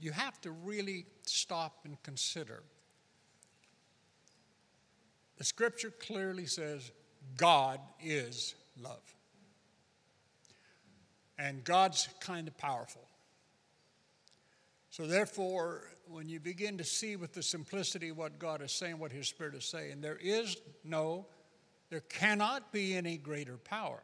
you 0.00 0.12
have 0.12 0.40
to 0.42 0.50
really 0.50 1.06
stop 1.26 1.80
and 1.84 2.00
consider. 2.02 2.62
The 5.36 5.44
scripture 5.44 5.90
clearly 5.90 6.46
says 6.46 6.90
God 7.36 7.80
is 8.02 8.54
love. 8.80 9.02
And 11.38 11.62
God's 11.62 12.08
kind 12.20 12.48
of 12.48 12.56
powerful. 12.58 13.02
So, 14.90 15.06
therefore, 15.06 15.84
when 16.08 16.28
you 16.28 16.40
begin 16.40 16.78
to 16.78 16.84
see 16.84 17.14
with 17.14 17.32
the 17.32 17.42
simplicity 17.42 18.10
what 18.10 18.38
God 18.38 18.62
is 18.62 18.72
saying, 18.72 18.98
what 18.98 19.12
His 19.12 19.28
Spirit 19.28 19.54
is 19.54 19.64
saying, 19.64 20.00
there 20.00 20.18
is 20.20 20.56
no, 20.82 21.26
there 21.90 22.00
cannot 22.00 22.72
be 22.72 22.96
any 22.96 23.16
greater 23.16 23.56
power 23.58 24.02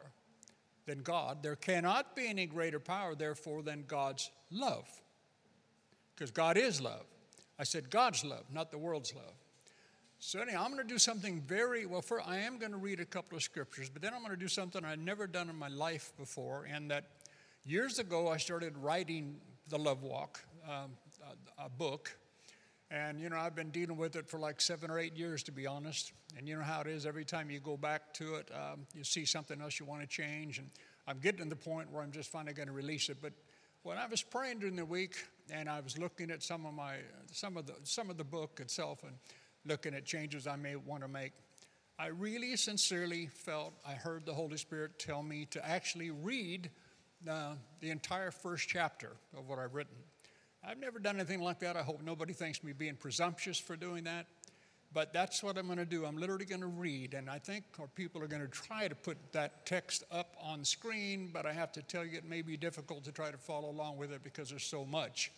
than 0.86 1.02
God. 1.02 1.42
There 1.42 1.56
cannot 1.56 2.14
be 2.14 2.29
any 2.29 2.46
greater 2.46 2.79
power, 2.79 3.14
therefore, 3.14 3.62
than 3.62 3.84
God's 3.88 4.30
love. 4.52 4.86
Because 6.14 6.30
God 6.30 6.56
is 6.56 6.80
love. 6.80 7.04
I 7.59 7.64
said 7.64 7.91
God's 7.91 8.24
love, 8.24 8.45
not 8.52 8.70
the 8.70 8.78
world's 8.78 9.14
love. 9.14 9.34
So, 10.18 10.41
anyhow, 10.41 10.62
I'm 10.64 10.72
going 10.72 10.86
to 10.86 10.92
do 10.92 10.98
something 10.98 11.41
very 11.42 11.86
well. 11.86 12.00
For 12.00 12.22
I 12.22 12.38
am 12.38 12.59
going 12.59 12.72
to 12.72 12.78
read 12.78 12.98
a 12.98 13.05
couple 13.05 13.36
of 13.36 13.42
scriptures, 13.42 13.91
but 13.91 14.00
then 14.00 14.14
I'm 14.14 14.20
going 14.20 14.32
to 14.32 14.38
do 14.38 14.48
something 14.48 14.84
I've 14.84 14.98
never 14.98 15.27
done 15.27 15.50
in 15.50 15.56
my 15.56 15.69
life 15.69 16.12
before. 16.19 16.66
And 16.72 16.91
that 16.91 17.05
years 17.64 17.98
ago, 17.98 18.28
I 18.28 18.38
started 18.38 18.77
writing 18.78 19.36
the 19.69 19.78
Love 19.78 20.02
Walk, 20.02 20.41
um, 20.66 20.92
a, 21.58 21.66
a 21.66 21.69
book. 21.69 22.16
And, 22.91 23.20
you 23.20 23.28
know, 23.28 23.36
I've 23.36 23.55
been 23.55 23.70
dealing 23.70 23.96
with 23.96 24.16
it 24.16 24.28
for 24.28 24.38
like 24.38 24.60
seven 24.60 24.91
or 24.91 24.98
eight 24.98 25.16
years, 25.16 25.42
to 25.44 25.52
be 25.52 25.66
honest. 25.66 26.12
And 26.38 26.48
you 26.48 26.56
know 26.56 26.62
how 26.62 26.80
it 26.80 26.86
is 26.86 27.06
every 27.06 27.24
time 27.24 27.50
you 27.50 27.60
go 27.60 27.77
back 27.77 28.14
to 28.14 28.36
it, 28.36 28.50
um, 28.55 28.86
you 28.94 29.05
see 29.05 29.24
something 29.24 29.60
else 29.60 29.78
you 29.78 29.86
want 29.86 30.00
to 30.00 30.06
change. 30.06 30.58
And 30.58 30.70
I'm 31.06 31.19
getting 31.19 31.42
to 31.42 31.48
the 31.48 31.56
point 31.56 31.91
where 31.91 32.02
I'm 32.02 32.12
just 32.12 32.30
finally 32.30 32.55
going 32.55 32.69
to 32.69 32.74
release 32.74 33.08
it. 33.08 33.19
But 33.20 33.33
when 33.83 33.98
I 33.98 34.06
was 34.06 34.22
praying 34.22 34.60
during 34.60 34.77
the 34.77 34.84
week 34.84 35.16
and 35.51 35.69
I 35.69 35.80
was 35.80 35.98
looking 35.98 36.30
at 36.30 36.43
some 36.43 36.66
of 36.66 36.75
my, 36.75 36.97
some 37.30 37.57
of 37.57 37.66
the, 37.66 37.75
some 37.83 38.11
of 38.11 38.16
the 38.16 38.25
book 38.25 38.61
itself 38.61 39.03
and 39.03 39.12
looking 39.67 39.95
at 39.95 40.05
changes 40.05 40.47
I 40.47 40.56
may 40.56 40.77
want 40.77 41.03
to 41.03 41.09
make, 41.09 41.33
I 41.98 42.09
really 42.09 42.56
sincerely 42.56 43.28
felt 43.33 43.73
I 43.86 43.92
heard 43.92 44.27
the 44.27 44.34
Holy 44.34 44.56
Spirit 44.56 44.98
tell 44.98 45.23
me 45.23 45.47
to 45.51 45.67
actually 45.67 46.11
read 46.11 46.70
uh, 47.28 47.55
the 47.81 47.91
entire 47.91 48.31
first 48.31 48.69
chapter 48.69 49.12
of 49.36 49.48
what 49.48 49.59
I've 49.59 49.75
written. 49.75 49.97
I've 50.67 50.78
never 50.78 50.98
done 50.98 51.17
anything 51.17 51.41
like 51.41 51.61
that. 51.61 51.77
I 51.77 51.83
hope 51.83 52.03
nobody 52.03 52.33
thinks 52.33 52.64
me 52.64 52.73
being 52.73 52.97
presumptuous 52.97 53.58
for 53.58 53.77
doing 53.77 54.05
that. 54.05 54.27
But 54.95 55.12
that's 55.12 55.42
what 55.42 55.59
I'm 55.59 55.67
going 55.67 55.78
to 55.78 55.84
do. 55.84 56.06
I'm 56.06 56.17
literally 56.17 56.45
going 56.45 56.61
to 56.61 56.69
read, 56.69 57.14
and 57.14 57.28
I 57.28 57.41
think 57.41 57.64
our 57.81 57.89
people 57.89 58.23
are 58.23 58.28
going 58.28 58.42
to 58.42 58.48
try 58.48 58.87
to 58.87 58.95
put 58.95 59.19
that 59.33 59.67
text 59.67 60.05
up 60.12 60.36
on 60.41 60.64
screen, 60.64 61.31
but 61.33 61.47
I 61.47 61.53
have 61.53 61.73
to 61.73 61.83
tell 61.83 62.05
you 62.05 62.17
it 62.17 62.25
may 62.25 62.42
be 62.42 62.56
difficult 62.56 63.03
to 63.05 63.12
try 63.12 63.33
to 63.33 63.36
follow 63.36 63.70
along 63.70 63.97
with 63.97 64.12
it 64.12 64.23
because 64.23 64.51
there's 64.51 64.64
so 64.64 64.84
much. 64.84 65.33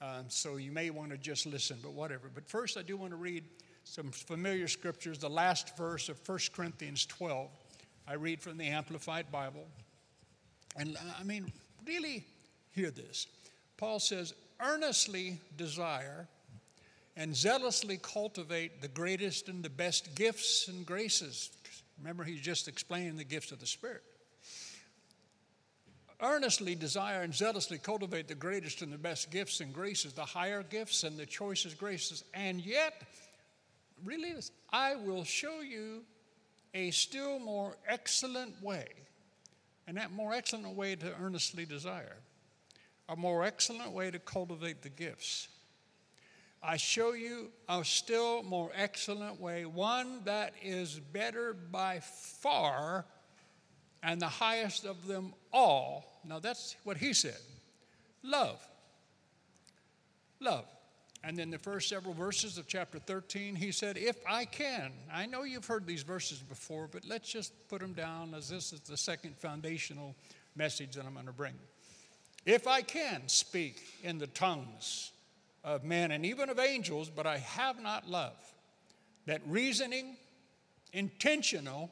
Um, 0.00 0.24
so 0.28 0.56
you 0.56 0.72
may 0.72 0.88
want 0.88 1.10
to 1.10 1.18
just 1.18 1.44
listen, 1.44 1.78
but 1.82 1.92
whatever. 1.92 2.30
But 2.34 2.48
first, 2.48 2.78
I 2.78 2.82
do 2.82 2.96
want 2.96 3.10
to 3.10 3.16
read 3.16 3.44
some 3.84 4.10
familiar 4.10 4.68
scriptures. 4.68 5.18
The 5.18 5.28
last 5.28 5.76
verse 5.76 6.08
of 6.08 6.18
1 6.26 6.38
Corinthians 6.54 7.04
12. 7.04 7.50
I 8.08 8.14
read 8.14 8.40
from 8.40 8.56
the 8.56 8.68
Amplified 8.68 9.30
Bible. 9.30 9.66
And 10.76 10.96
I 11.20 11.24
mean, 11.24 11.52
really 11.86 12.24
hear 12.74 12.90
this. 12.90 13.26
Paul 13.76 13.98
says, 13.98 14.34
earnestly 14.60 15.40
desire 15.56 16.26
and 17.16 17.34
zealously 17.34 17.98
cultivate 17.98 18.82
the 18.82 18.88
greatest 18.88 19.48
and 19.48 19.62
the 19.62 19.70
best 19.70 20.14
gifts 20.14 20.68
and 20.68 20.84
graces. 20.84 21.50
Remember, 21.98 22.24
he's 22.24 22.40
just 22.40 22.68
explaining 22.68 23.16
the 23.16 23.24
gifts 23.24 23.52
of 23.52 23.60
the 23.60 23.66
Spirit. 23.66 24.02
Earnestly 26.20 26.74
desire 26.74 27.22
and 27.22 27.34
zealously 27.34 27.78
cultivate 27.78 28.28
the 28.28 28.34
greatest 28.34 28.82
and 28.82 28.92
the 28.92 28.98
best 28.98 29.30
gifts 29.30 29.60
and 29.60 29.72
graces, 29.72 30.12
the 30.12 30.24
higher 30.24 30.62
gifts 30.62 31.04
and 31.04 31.16
the 31.16 31.26
choicest 31.26 31.78
graces. 31.78 32.24
And 32.34 32.60
yet, 32.60 33.02
really, 34.04 34.34
I 34.72 34.96
will 34.96 35.24
show 35.24 35.60
you 35.60 36.02
a 36.72 36.90
still 36.90 37.38
more 37.38 37.76
excellent 37.86 38.60
way. 38.62 38.86
And 39.86 39.96
that 39.98 40.12
more 40.12 40.32
excellent 40.32 40.74
way 40.74 40.96
to 40.96 41.12
earnestly 41.20 41.66
desire 41.66 42.16
a 43.08 43.16
more 43.16 43.44
excellent 43.44 43.92
way 43.92 44.10
to 44.10 44.18
cultivate 44.18 44.82
the 44.82 44.88
gifts. 44.88 45.48
I 46.66 46.78
show 46.78 47.12
you 47.12 47.50
a 47.68 47.84
still 47.84 48.42
more 48.42 48.70
excellent 48.74 49.38
way, 49.38 49.66
one 49.66 50.22
that 50.24 50.54
is 50.62 50.98
better 50.98 51.52
by 51.52 52.00
far 52.00 53.04
and 54.02 54.20
the 54.20 54.28
highest 54.28 54.86
of 54.86 55.06
them 55.06 55.34
all. 55.52 56.20
Now, 56.24 56.38
that's 56.38 56.74
what 56.84 56.96
he 56.96 57.12
said 57.12 57.36
love. 58.22 58.66
Love. 60.40 60.64
And 61.22 61.38
then 61.38 61.50
the 61.50 61.58
first 61.58 61.88
several 61.88 62.14
verses 62.14 62.58
of 62.58 62.66
chapter 62.66 62.98
13, 62.98 63.54
he 63.56 63.70
said, 63.70 63.96
If 63.96 64.16
I 64.26 64.46
can. 64.46 64.92
I 65.12 65.26
know 65.26 65.44
you've 65.44 65.66
heard 65.66 65.86
these 65.86 66.02
verses 66.02 66.38
before, 66.38 66.88
but 66.90 67.04
let's 67.06 67.30
just 67.30 67.52
put 67.68 67.80
them 67.80 67.92
down 67.92 68.34
as 68.34 68.48
this 68.48 68.72
is 68.72 68.80
the 68.80 68.96
second 68.96 69.36
foundational 69.36 70.14
message 70.56 70.96
that 70.96 71.04
I'm 71.04 71.14
going 71.14 71.26
to 71.26 71.32
bring. 71.32 71.54
If 72.44 72.66
I 72.66 72.82
can 72.82 73.22
speak 73.26 73.82
in 74.02 74.18
the 74.18 74.26
tongues 74.28 75.12
of 75.64 75.82
men 75.82 76.10
and 76.10 76.26
even 76.26 76.50
of 76.50 76.58
angels, 76.58 77.08
but 77.08 77.26
I 77.26 77.38
have 77.38 77.80
not 77.82 78.08
love, 78.08 78.36
that 79.26 79.40
reasoning, 79.46 80.16
intentional, 80.92 81.90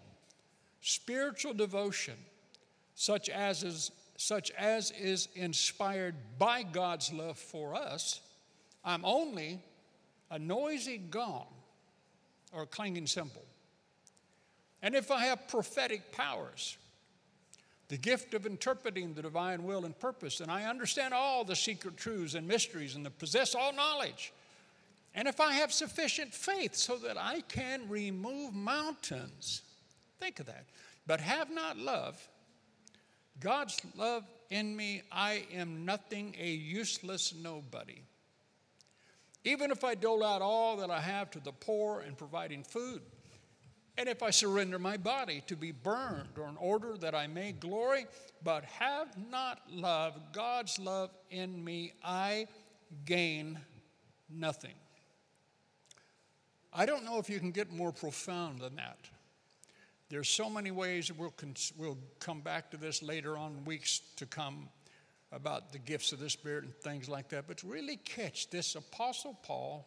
spiritual 0.83 1.55
devotion, 1.55 2.15
such 2.94 3.31
as 3.31 3.62
is, 3.62 3.91
such 4.19 4.50
as 4.53 4.91
is 4.93 5.28
inspired 5.34 6.15
by 6.38 6.62
God's 6.62 7.12
love 7.12 7.38
for 7.38 7.75
us, 7.75 8.21
I'm 8.84 9.05
only 9.05 9.60
a 10.31 10.39
noisy 10.39 10.99
gong 10.99 11.47
or 12.53 12.62
a 12.62 12.66
clanging 12.66 13.06
cymbal. 13.06 13.44
And 14.83 14.94
if 14.94 15.10
I 15.10 15.27
have 15.27 15.49
prophetic 15.49 16.12
powers, 16.12 16.77
the 17.92 17.98
gift 17.98 18.32
of 18.32 18.47
interpreting 18.47 19.12
the 19.12 19.20
divine 19.20 19.64
will 19.64 19.84
and 19.84 19.98
purpose, 19.98 20.41
and 20.41 20.50
I 20.50 20.64
understand 20.64 21.12
all 21.12 21.44
the 21.44 21.54
secret 21.54 21.98
truths 21.98 22.32
and 22.32 22.48
mysteries 22.48 22.94
and 22.94 23.06
possess 23.19 23.54
all 23.54 23.70
knowledge. 23.75 24.32
And 25.14 25.28
if 25.28 25.41
I 25.41 25.53
have 25.53 25.70
sufficient 25.70 26.32
faith 26.32 26.75
so 26.75 26.97
that 26.97 27.19
I 27.19 27.42
can 27.42 27.86
remove 27.91 28.54
mountains, 28.54 29.60
think 30.19 30.41
of 30.41 30.47
that, 30.47 30.64
but 31.06 31.20
have 31.20 31.50
not 31.50 31.76
love, 31.76 32.16
God's 33.41 33.78
love 33.94 34.24
in 34.48 34.74
me, 34.74 35.03
I 35.12 35.44
am 35.53 35.84
nothing, 35.84 36.34
a 36.41 36.48
useless 36.48 37.34
nobody. 37.42 38.00
Even 39.44 39.70
if 39.70 39.84
I 39.84 39.97
dole 39.97 40.24
out 40.24 40.41
all 40.41 40.78
that 40.78 40.91
I 40.91 41.00
have 41.00 41.30
to 41.32 41.41
the 41.41 41.53
poor 41.53 42.00
and 42.00 42.16
providing 42.16 42.62
food, 42.62 43.03
and 43.98 44.08
if 44.08 44.22
I 44.22 44.30
surrender 44.30 44.78
my 44.78 44.97
body 44.97 45.42
to 45.47 45.56
be 45.56 45.70
burned 45.70 46.38
or 46.38 46.48
in 46.48 46.56
order 46.56 46.97
that 46.98 47.14
I 47.14 47.26
may 47.26 47.53
glory, 47.53 48.06
but 48.42 48.64
have 48.64 49.08
not 49.30 49.60
love, 49.70 50.19
God's 50.32 50.78
love 50.78 51.10
in 51.30 51.62
me, 51.62 51.92
I 52.03 52.47
gain 53.04 53.58
nothing. 54.30 54.75
I 56.72 56.86
don't 56.86 57.04
know 57.04 57.19
if 57.19 57.28
you 57.28 57.38
can 57.38 57.50
get 57.50 57.70
more 57.70 57.92
profound 57.92 58.60
than 58.60 58.76
that. 58.76 58.98
There's 60.09 60.28
so 60.28 60.48
many 60.48 60.70
ways, 60.70 61.12
we'll, 61.12 61.34
we'll 61.76 61.98
come 62.19 62.41
back 62.41 62.70
to 62.70 62.76
this 62.76 63.03
later 63.03 63.36
on, 63.36 63.64
weeks 63.64 64.00
to 64.16 64.26
come, 64.26 64.69
about 65.32 65.72
the 65.72 65.78
gifts 65.78 66.12
of 66.12 66.20
the 66.20 66.28
Spirit 66.28 66.64
and 66.64 66.74
things 66.76 67.09
like 67.09 67.28
that. 67.30 67.47
But 67.47 67.62
really 67.62 67.97
catch 67.97 68.50
this 68.50 68.74
Apostle 68.74 69.38
Paul, 69.42 69.86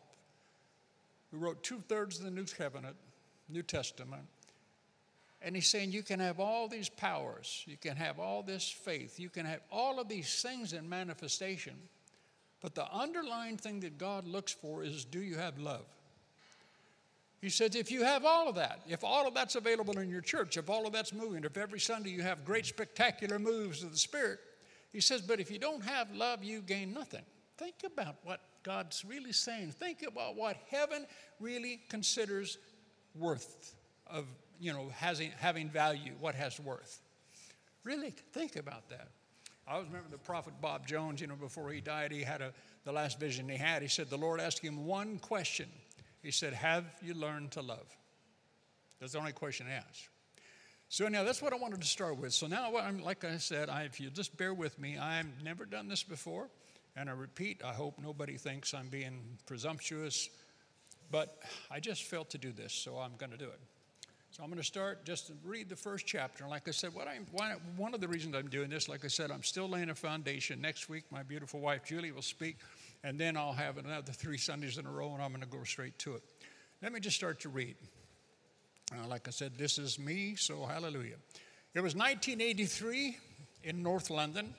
who 1.31 1.37
wrote 1.37 1.63
two 1.63 1.81
thirds 1.87 2.17
of 2.17 2.25
the 2.25 2.31
New 2.31 2.45
Covenant, 2.45 2.95
New 3.49 3.63
Testament. 3.63 4.23
And 5.41 5.55
he's 5.55 5.67
saying 5.67 5.91
you 5.91 6.03
can 6.03 6.19
have 6.19 6.39
all 6.39 6.67
these 6.67 6.89
powers, 6.89 7.63
you 7.67 7.77
can 7.77 7.95
have 7.97 8.19
all 8.19 8.41
this 8.41 8.67
faith, 8.67 9.19
you 9.19 9.29
can 9.29 9.45
have 9.45 9.61
all 9.71 9.99
of 9.99 10.07
these 10.07 10.41
things 10.41 10.73
in 10.73 10.89
manifestation. 10.89 11.75
But 12.61 12.73
the 12.73 12.91
underlying 12.91 13.57
thing 13.57 13.81
that 13.81 13.99
God 13.99 14.25
looks 14.25 14.51
for 14.51 14.83
is 14.83 15.05
do 15.05 15.19
you 15.19 15.35
have 15.37 15.59
love? 15.59 15.85
He 17.41 17.49
says, 17.49 17.75
if 17.75 17.91
you 17.91 18.03
have 18.03 18.25
all 18.25 18.49
of 18.49 18.55
that, 18.55 18.81
if 18.87 19.03
all 19.03 19.27
of 19.27 19.35
that's 19.35 19.55
available 19.55 19.99
in 19.99 20.09
your 20.09 20.21
church, 20.21 20.57
if 20.57 20.67
all 20.67 20.87
of 20.87 20.93
that's 20.93 21.13
moving, 21.13 21.43
if 21.43 21.57
every 21.57 21.79
Sunday 21.79 22.09
you 22.09 22.23
have 22.23 22.43
great 22.43 22.65
spectacular 22.65 23.37
moves 23.37 23.83
of 23.83 23.91
the 23.91 23.97
Spirit, 23.97 24.39
he 24.91 24.99
says, 24.99 25.21
but 25.21 25.39
if 25.39 25.51
you 25.51 25.59
don't 25.59 25.83
have 25.83 26.11
love, 26.15 26.43
you 26.43 26.61
gain 26.61 26.91
nothing. 26.91 27.21
Think 27.57 27.75
about 27.85 28.15
what 28.23 28.39
God's 28.63 29.05
really 29.05 29.31
saying. 29.31 29.73
Think 29.73 30.01
about 30.01 30.35
what 30.35 30.57
heaven 30.71 31.05
really 31.39 31.81
considers 31.87 32.57
worth 33.17 33.75
of, 34.07 34.25
you 34.59 34.73
know, 34.73 34.89
having, 34.95 35.31
having 35.37 35.69
value, 35.69 36.13
what 36.19 36.35
has 36.35 36.59
worth. 36.59 37.01
Really 37.83 38.11
think 38.33 38.55
about 38.55 38.89
that. 38.89 39.09
I 39.67 39.73
always 39.73 39.87
remember 39.87 40.09
the 40.11 40.17
prophet 40.17 40.53
Bob 40.61 40.85
Jones, 40.85 41.21
you 41.21 41.27
know, 41.27 41.35
before 41.35 41.71
he 41.71 41.81
died, 41.81 42.11
he 42.11 42.21
had 42.21 42.41
a, 42.41 42.53
the 42.83 42.91
last 42.91 43.19
vision 43.19 43.49
he 43.49 43.57
had. 43.57 43.81
He 43.81 43.87
said, 43.87 44.09
The 44.09 44.17
Lord 44.17 44.39
asked 44.39 44.59
him 44.59 44.85
one 44.85 45.17
question. 45.17 45.67
He 46.21 46.31
said, 46.31 46.53
Have 46.53 46.85
you 47.01 47.13
learned 47.13 47.51
to 47.51 47.61
love? 47.61 47.85
That's 48.99 49.13
the 49.13 49.19
only 49.19 49.31
question 49.31 49.67
he 49.67 49.73
asked. 49.73 50.09
So 50.89 51.07
now 51.07 51.23
that's 51.23 51.41
what 51.41 51.51
I 51.51 51.57
wanted 51.57 51.81
to 51.81 51.87
start 51.87 52.17
with. 52.17 52.33
So 52.33 52.47
now, 52.47 52.75
I'm, 52.77 53.01
like 53.03 53.25
I 53.25 53.37
said, 53.37 53.69
I, 53.69 53.83
if 53.83 53.99
you 53.99 54.09
just 54.09 54.37
bear 54.37 54.53
with 54.53 54.79
me, 54.79 54.97
I've 54.97 55.43
never 55.43 55.65
done 55.65 55.87
this 55.87 56.03
before. 56.03 56.47
And 56.95 57.09
I 57.09 57.13
repeat, 57.13 57.61
I 57.65 57.73
hope 57.73 57.99
nobody 58.01 58.37
thinks 58.37 58.73
I'm 58.73 58.87
being 58.87 59.37
presumptuous, 59.45 60.29
but 61.11 61.39
I 61.71 61.79
just 61.79 62.03
felt 62.03 62.29
to 62.31 62.37
do 62.37 62.51
this, 62.51 62.73
so 62.73 62.97
I'm 62.97 63.15
going 63.17 63.31
to 63.31 63.37
do 63.37 63.45
it. 63.45 63.59
So 64.31 64.43
I'm 64.43 64.49
going 64.49 64.59
to 64.59 64.67
start 64.67 65.05
just 65.05 65.27
to 65.27 65.33
read 65.45 65.69
the 65.69 65.77
first 65.77 66.05
chapter. 66.05 66.43
And 66.43 66.51
like 66.51 66.67
I 66.67 66.71
said, 66.71 66.93
what 66.93 67.07
I'm, 67.07 67.25
why, 67.31 67.53
one 67.77 67.93
of 67.93 68.01
the 68.01 68.07
reasons 68.07 68.35
I'm 68.35 68.49
doing 68.49 68.69
this, 68.69 68.89
like 68.89 69.05
I 69.05 69.07
said, 69.07 69.31
I'm 69.31 69.43
still 69.43 69.69
laying 69.69 69.89
a 69.89 69.95
foundation. 69.95 70.59
Next 70.59 70.89
week, 70.89 71.05
my 71.09 71.23
beautiful 71.23 71.61
wife 71.61 71.85
Julie 71.85 72.11
will 72.11 72.21
speak, 72.21 72.57
and 73.03 73.17
then 73.17 73.37
I'll 73.37 73.53
have 73.53 73.77
another 73.77 74.11
three 74.11 74.37
Sundays 74.37 74.77
in 74.77 74.85
a 74.85 74.91
row, 74.91 75.13
and 75.13 75.23
I'm 75.23 75.29
going 75.29 75.41
to 75.41 75.47
go 75.47 75.63
straight 75.63 75.97
to 75.99 76.15
it. 76.15 76.23
Let 76.81 76.91
me 76.91 76.99
just 76.99 77.15
start 77.15 77.39
to 77.41 77.49
read. 77.49 77.77
Uh, 78.91 79.07
like 79.07 79.27
I 79.27 79.31
said, 79.31 79.57
this 79.57 79.77
is 79.77 79.97
me, 79.97 80.35
so 80.35 80.65
hallelujah. 80.65 81.15
It 81.73 81.81
was 81.81 81.95
1983 81.95 83.17
in 83.63 83.81
North 83.81 84.09
London, 84.09 84.53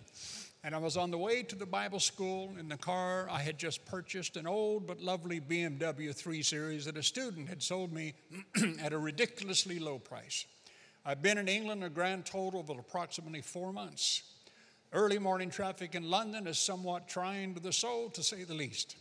and 0.64 0.75
I 0.75 0.79
was 0.79 0.97
on 0.97 1.11
the 1.11 1.19
way 1.19 1.43
to 1.44 1.55
the 1.55 1.67
Bible 1.67 2.00
school 2.00 2.53
in 2.58 2.69
the 2.69 2.76
car. 2.76 3.29
I 3.31 3.41
had 3.41 3.58
just 3.58 3.85
purchased 3.85 4.37
an 4.37 4.47
old 4.47 4.87
but 4.87 5.00
lovely 5.00 5.41
BMW 5.41 6.14
3 6.14 6.43
Series 6.43 6.85
that 6.87 6.97
a 6.97 7.03
student 7.03 7.49
had 7.49 7.62
sold 7.62 7.93
me 7.93 8.14
at 8.82 8.93
a 8.93 8.99
ridiculously 8.99 9.79
low 9.79 9.99
price. 9.99 10.44
I've 11.05 11.23
been 11.23 11.38
in 11.38 11.47
England 11.47 11.85
a 11.85 11.88
grand 11.88 12.26
total 12.26 12.61
of 12.61 12.70
approximately 12.70 13.43
four 13.43 13.73
months. 13.73 14.23
Early 14.93 15.19
morning 15.19 15.50
traffic 15.50 15.94
in 15.94 16.11
London 16.11 16.47
is 16.47 16.58
somewhat 16.58 17.08
trying 17.08 17.55
to 17.55 17.61
the 17.61 17.73
soul, 17.73 18.08
to 18.11 18.23
say 18.23 18.44
the 18.44 18.55
least. 18.55 18.97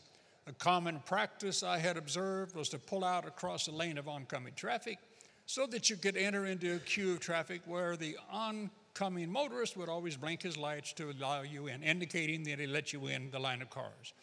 A 0.47 0.53
common 0.53 0.99
practice 1.05 1.63
I 1.63 1.79
had 1.79 1.97
observed 1.97 2.55
was 2.55 2.69
to 2.69 2.77
pull 2.77 3.03
out 3.03 3.25
across 3.25 3.67
a 3.67 3.71
lane 3.71 3.97
of 3.97 4.07
oncoming 4.07 4.53
traffic 4.55 4.99
so 5.47 5.65
that 5.67 5.89
you 5.89 5.95
could 5.95 6.17
enter 6.17 6.45
into 6.45 6.75
a 6.75 6.79
queue 6.79 7.13
of 7.13 7.19
traffic 7.19 7.61
where 7.65 7.95
the 7.97 8.17
oncoming 8.31 8.69
motorist 8.99 9.77
would 9.77 9.89
always 9.89 10.17
blink 10.17 10.41
his 10.41 10.57
lights 10.57 10.93
to 10.93 11.11
allow 11.11 11.41
you 11.41 11.67
in, 11.67 11.83
indicating 11.83 12.43
that 12.43 12.59
he 12.59 12.67
let 12.67 12.93
you 12.93 13.07
in 13.07 13.31
the 13.31 13.39
line 13.39 13.61
of 13.61 13.69
cars. 13.69 14.13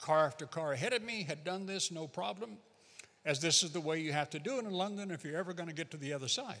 Car 0.00 0.26
after 0.26 0.46
car 0.46 0.72
ahead 0.72 0.92
of 0.92 1.02
me 1.02 1.24
had 1.24 1.44
done 1.44 1.66
this, 1.66 1.90
no 1.90 2.06
problem, 2.06 2.56
as 3.24 3.40
this 3.40 3.62
is 3.62 3.70
the 3.70 3.80
way 3.80 4.00
you 4.00 4.12
have 4.12 4.30
to 4.30 4.38
do 4.38 4.58
it 4.58 4.64
in 4.64 4.70
London 4.70 5.10
if 5.10 5.24
you're 5.24 5.36
ever 5.36 5.52
going 5.52 5.68
to 5.68 5.74
get 5.74 5.90
to 5.90 5.96
the 5.96 6.12
other 6.12 6.28
side. 6.28 6.60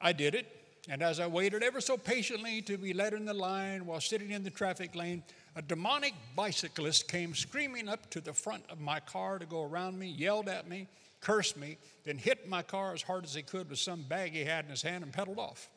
I 0.00 0.12
did 0.12 0.34
it, 0.34 0.46
and 0.88 1.02
as 1.02 1.20
I 1.20 1.26
waited 1.26 1.62
ever 1.62 1.80
so 1.80 1.96
patiently 1.96 2.62
to 2.62 2.78
be 2.78 2.92
let 2.92 3.12
in 3.12 3.24
the 3.24 3.34
line 3.34 3.86
while 3.86 4.00
sitting 4.00 4.30
in 4.30 4.44
the 4.44 4.50
traffic 4.50 4.94
lane, 4.94 5.22
a 5.56 5.62
demonic 5.62 6.14
bicyclist 6.36 7.08
came 7.08 7.34
screaming 7.34 7.88
up 7.88 8.08
to 8.10 8.20
the 8.20 8.32
front 8.32 8.62
of 8.70 8.80
my 8.80 9.00
car 9.00 9.38
to 9.38 9.46
go 9.46 9.64
around 9.64 9.98
me, 9.98 10.06
yelled 10.06 10.48
at 10.48 10.68
me, 10.68 10.86
cursed 11.20 11.56
me, 11.56 11.76
then 12.04 12.18
hit 12.18 12.48
my 12.48 12.62
car 12.62 12.94
as 12.94 13.02
hard 13.02 13.24
as 13.24 13.34
he 13.34 13.42
could 13.42 13.68
with 13.68 13.78
some 13.78 14.02
bag 14.02 14.32
he 14.32 14.44
had 14.44 14.64
in 14.64 14.70
his 14.70 14.82
hand 14.82 15.04
and 15.04 15.12
pedaled 15.12 15.38
off. 15.38 15.68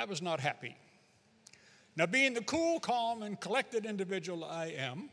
I 0.00 0.04
was 0.04 0.22
not 0.22 0.40
happy. 0.40 0.74
Now, 1.94 2.06
being 2.06 2.32
the 2.32 2.40
cool, 2.40 2.80
calm, 2.80 3.22
and 3.22 3.38
collected 3.38 3.84
individual 3.84 4.44
I 4.44 4.68
am, 4.68 5.10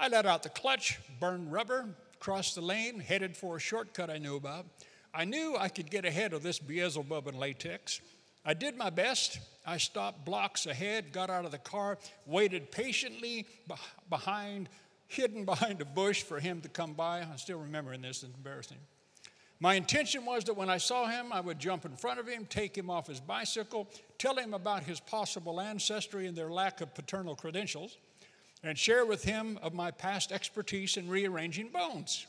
I 0.00 0.08
let 0.08 0.24
out 0.24 0.42
the 0.42 0.48
clutch, 0.48 0.98
burned 1.20 1.52
rubber, 1.52 1.90
crossed 2.18 2.54
the 2.54 2.62
lane, 2.62 2.98
headed 2.98 3.36
for 3.36 3.56
a 3.56 3.60
shortcut 3.60 4.08
I 4.08 4.16
knew 4.16 4.36
about. 4.36 4.64
I 5.12 5.26
knew 5.26 5.54
I 5.58 5.68
could 5.68 5.90
get 5.90 6.06
ahead 6.06 6.32
of 6.32 6.42
this 6.42 6.58
Beelzebub 6.58 7.28
in 7.28 7.38
latex. 7.38 8.00
I 8.46 8.54
did 8.54 8.78
my 8.78 8.88
best. 8.88 9.38
I 9.66 9.76
stopped 9.76 10.24
blocks 10.24 10.64
ahead, 10.64 11.12
got 11.12 11.28
out 11.28 11.44
of 11.44 11.50
the 11.50 11.58
car, 11.58 11.98
waited 12.24 12.72
patiently 12.72 13.44
behind 14.08 14.70
hidden 15.08 15.44
behind 15.44 15.82
a 15.82 15.84
bush 15.84 16.22
for 16.22 16.40
him 16.40 16.62
to 16.62 16.70
come 16.70 16.94
by. 16.94 17.20
I'm 17.20 17.36
still 17.36 17.58
remembering 17.58 18.00
this, 18.00 18.22
it's 18.22 18.34
embarrassing. 18.34 18.78
My 19.60 19.74
intention 19.74 20.26
was 20.26 20.44
that 20.44 20.56
when 20.56 20.68
I 20.68 20.78
saw 20.78 21.06
him, 21.06 21.32
I 21.32 21.40
would 21.40 21.58
jump 21.58 21.84
in 21.84 21.96
front 21.96 22.20
of 22.20 22.26
him, 22.26 22.46
take 22.46 22.76
him 22.76 22.90
off 22.90 23.06
his 23.06 23.20
bicycle, 23.20 23.88
tell 24.18 24.36
him 24.36 24.52
about 24.52 24.82
his 24.82 25.00
possible 25.00 25.60
ancestry 25.60 26.26
and 26.26 26.36
their 26.36 26.50
lack 26.50 26.80
of 26.80 26.94
paternal 26.94 27.34
credentials, 27.34 27.96
and 28.62 28.76
share 28.76 29.06
with 29.06 29.24
him 29.24 29.58
of 29.62 29.72
my 29.72 29.90
past 29.90 30.32
expertise 30.32 30.96
in 30.96 31.08
rearranging 31.08 31.68
bones. 31.68 32.26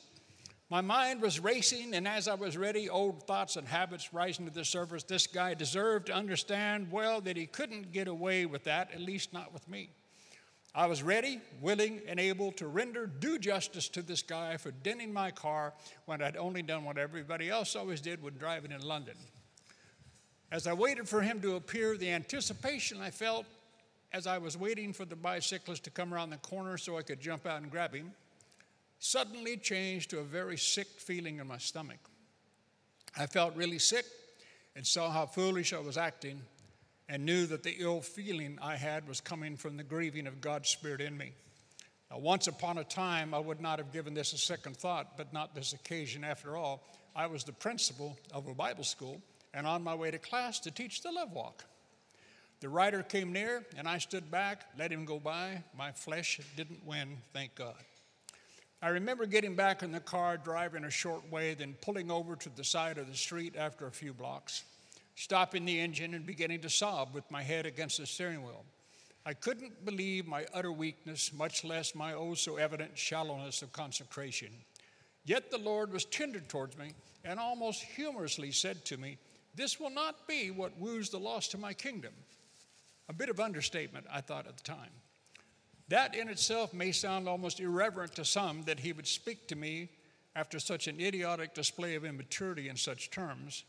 My 0.69 0.81
mind 0.81 1.21
was 1.21 1.39
racing, 1.39 1.93
and 1.93 2.07
as 2.07 2.27
I 2.27 2.33
was 2.33 2.57
ready, 2.57 2.89
old 2.89 3.27
thoughts 3.27 3.55
and 3.55 3.67
habits 3.67 4.13
rising 4.13 4.45
to 4.45 4.51
the 4.51 4.65
surface. 4.65 5.03
This 5.03 5.27
guy 5.27 5.53
deserved 5.53 6.07
to 6.07 6.13
understand 6.13 6.91
well 6.91 7.21
that 7.21 7.37
he 7.37 7.45
couldn't 7.45 7.91
get 7.91 8.07
away 8.07 8.45
with 8.45 8.63
that, 8.63 8.91
at 8.91 8.99
least 8.99 9.31
not 9.31 9.53
with 9.53 9.67
me. 9.69 9.89
I 10.75 10.87
was 10.87 11.01
ready, 11.01 11.39
willing, 11.61 12.01
and 12.05 12.19
able 12.19 12.51
to 12.53 12.67
render 12.67 13.07
due 13.07 13.39
justice 13.39 13.87
to 13.89 14.01
this 14.01 14.21
guy 14.21 14.57
for 14.57 14.71
denting 14.71 15.13
my 15.13 15.31
car 15.31 15.73
when 16.05 16.21
I'd 16.21 16.35
only 16.35 16.61
done 16.61 16.83
what 16.83 16.97
everybody 16.97 17.49
else 17.49 17.77
always 17.77 18.01
did 18.01 18.21
when 18.21 18.33
driving 18.33 18.73
in 18.73 18.81
London. 18.81 19.15
As 20.51 20.67
I 20.67 20.73
waited 20.73 21.07
for 21.07 21.21
him 21.21 21.39
to 21.41 21.55
appear, 21.55 21.95
the 21.95 22.11
anticipation 22.11 22.99
I 22.99 23.09
felt 23.09 23.45
as 24.11 24.27
I 24.27 24.37
was 24.37 24.57
waiting 24.57 24.91
for 24.91 25.05
the 25.05 25.15
bicyclist 25.15 25.85
to 25.85 25.89
come 25.91 26.13
around 26.13 26.29
the 26.29 26.37
corner 26.37 26.77
so 26.77 26.97
I 26.97 27.03
could 27.03 27.21
jump 27.21 27.45
out 27.45 27.61
and 27.61 27.71
grab 27.71 27.93
him 27.93 28.11
suddenly 28.99 29.57
changed 29.57 30.09
to 30.09 30.19
a 30.19 30.23
very 30.23 30.57
sick 30.57 30.87
feeling 30.97 31.39
in 31.39 31.47
my 31.47 31.57
stomach. 31.57 31.99
I 33.17 33.27
felt 33.27 33.55
really 33.55 33.79
sick 33.79 34.05
and 34.75 34.85
saw 34.85 35.09
how 35.09 35.25
foolish 35.25 35.73
I 35.73 35.79
was 35.79 35.97
acting 35.97 36.41
and 37.07 37.25
knew 37.25 37.45
that 37.45 37.63
the 37.63 37.75
ill 37.79 38.01
feeling 38.01 38.57
I 38.61 38.75
had 38.75 39.07
was 39.07 39.21
coming 39.21 39.57
from 39.57 39.77
the 39.77 39.83
grieving 39.83 40.27
of 40.27 40.41
God's 40.41 40.69
Spirit 40.69 41.01
in 41.01 41.17
me. 41.17 41.33
Now, 42.09 42.19
once 42.19 42.47
upon 42.47 42.77
a 42.77 42.83
time, 42.83 43.33
I 43.33 43.39
would 43.39 43.61
not 43.61 43.79
have 43.79 43.93
given 43.93 44.13
this 44.13 44.33
a 44.33 44.37
second 44.37 44.77
thought, 44.77 45.17
but 45.17 45.33
not 45.33 45.55
this 45.55 45.73
occasion. 45.73 46.23
After 46.23 46.55
all, 46.55 46.83
I 47.15 47.27
was 47.27 47.43
the 47.43 47.53
principal 47.53 48.17
of 48.31 48.47
a 48.47 48.53
Bible 48.53 48.83
school 48.83 49.21
and 49.53 49.65
on 49.65 49.83
my 49.83 49.95
way 49.95 50.11
to 50.11 50.17
class 50.17 50.59
to 50.61 50.71
teach 50.71 51.01
the 51.01 51.11
love 51.11 51.31
walk. 51.31 51.65
The 52.59 52.69
rider 52.69 53.03
came 53.03 53.31
near, 53.31 53.63
and 53.77 53.87
I 53.87 53.99
stood 53.99 54.31
back, 54.31 54.65
let 54.77 54.91
him 54.91 55.05
go 55.05 55.19
by. 55.19 55.63
My 55.77 55.91
flesh 55.91 56.39
didn't 56.55 56.85
win, 56.85 57.17
thank 57.33 57.55
God. 57.55 57.75
I 58.81 58.89
remember 58.89 59.25
getting 59.25 59.55
back 59.55 59.83
in 59.83 59.91
the 59.91 59.99
car, 59.99 60.37
driving 60.37 60.83
a 60.83 60.89
short 60.89 61.29
way, 61.31 61.53
then 61.53 61.75
pulling 61.81 62.11
over 62.11 62.35
to 62.35 62.49
the 62.49 62.63
side 62.63 62.97
of 62.97 63.07
the 63.07 63.15
street 63.15 63.55
after 63.57 63.87
a 63.87 63.91
few 63.91 64.13
blocks 64.13 64.63
stopping 65.15 65.65
the 65.65 65.79
engine 65.79 66.13
and 66.13 66.25
beginning 66.25 66.61
to 66.61 66.69
sob 66.69 67.13
with 67.13 67.29
my 67.31 67.41
head 67.41 67.65
against 67.65 67.97
the 67.97 68.05
steering 68.05 68.43
wheel. 68.43 68.65
I 69.25 69.33
couldn't 69.33 69.85
believe 69.85 70.27
my 70.27 70.45
utter 70.53 70.71
weakness, 70.71 71.33
much 71.33 71.63
less 71.63 71.95
my 71.95 72.13
oh 72.13 72.35
so 72.35 72.57
evident 72.57 72.97
shallowness 72.97 73.61
of 73.61 73.73
consecration. 73.73 74.49
Yet 75.23 75.49
the 75.49 75.57
Lord 75.57 75.91
was 75.91 76.05
tender 76.05 76.39
towards 76.41 76.77
me 76.77 76.91
and 77.23 77.39
almost 77.39 77.81
humorously 77.81 78.51
said 78.51 78.85
to 78.85 78.97
me, 78.97 79.17
This 79.55 79.79
will 79.79 79.89
not 79.89 80.27
be 80.27 80.51
what 80.51 80.77
woos 80.79 81.09
the 81.09 81.17
lost 81.17 81.51
to 81.51 81.57
my 81.57 81.73
kingdom. 81.73 82.13
A 83.09 83.13
bit 83.13 83.29
of 83.29 83.39
understatement, 83.39 84.05
I 84.11 84.21
thought 84.21 84.47
at 84.47 84.57
the 84.57 84.63
time. 84.63 84.91
That 85.87 86.15
in 86.15 86.29
itself 86.29 86.73
may 86.73 86.91
sound 86.91 87.27
almost 87.27 87.59
irreverent 87.59 88.15
to 88.15 88.25
some 88.25 88.63
that 88.63 88.79
he 88.79 88.93
would 88.93 89.07
speak 89.07 89.47
to 89.47 89.55
me 89.55 89.89
after 90.35 90.59
such 90.59 90.87
an 90.87 90.99
idiotic 90.99 91.53
display 91.53 91.95
of 91.95 92.05
immaturity 92.05 92.69
in 92.69 92.75
such 92.75 93.09
terms. 93.09 93.63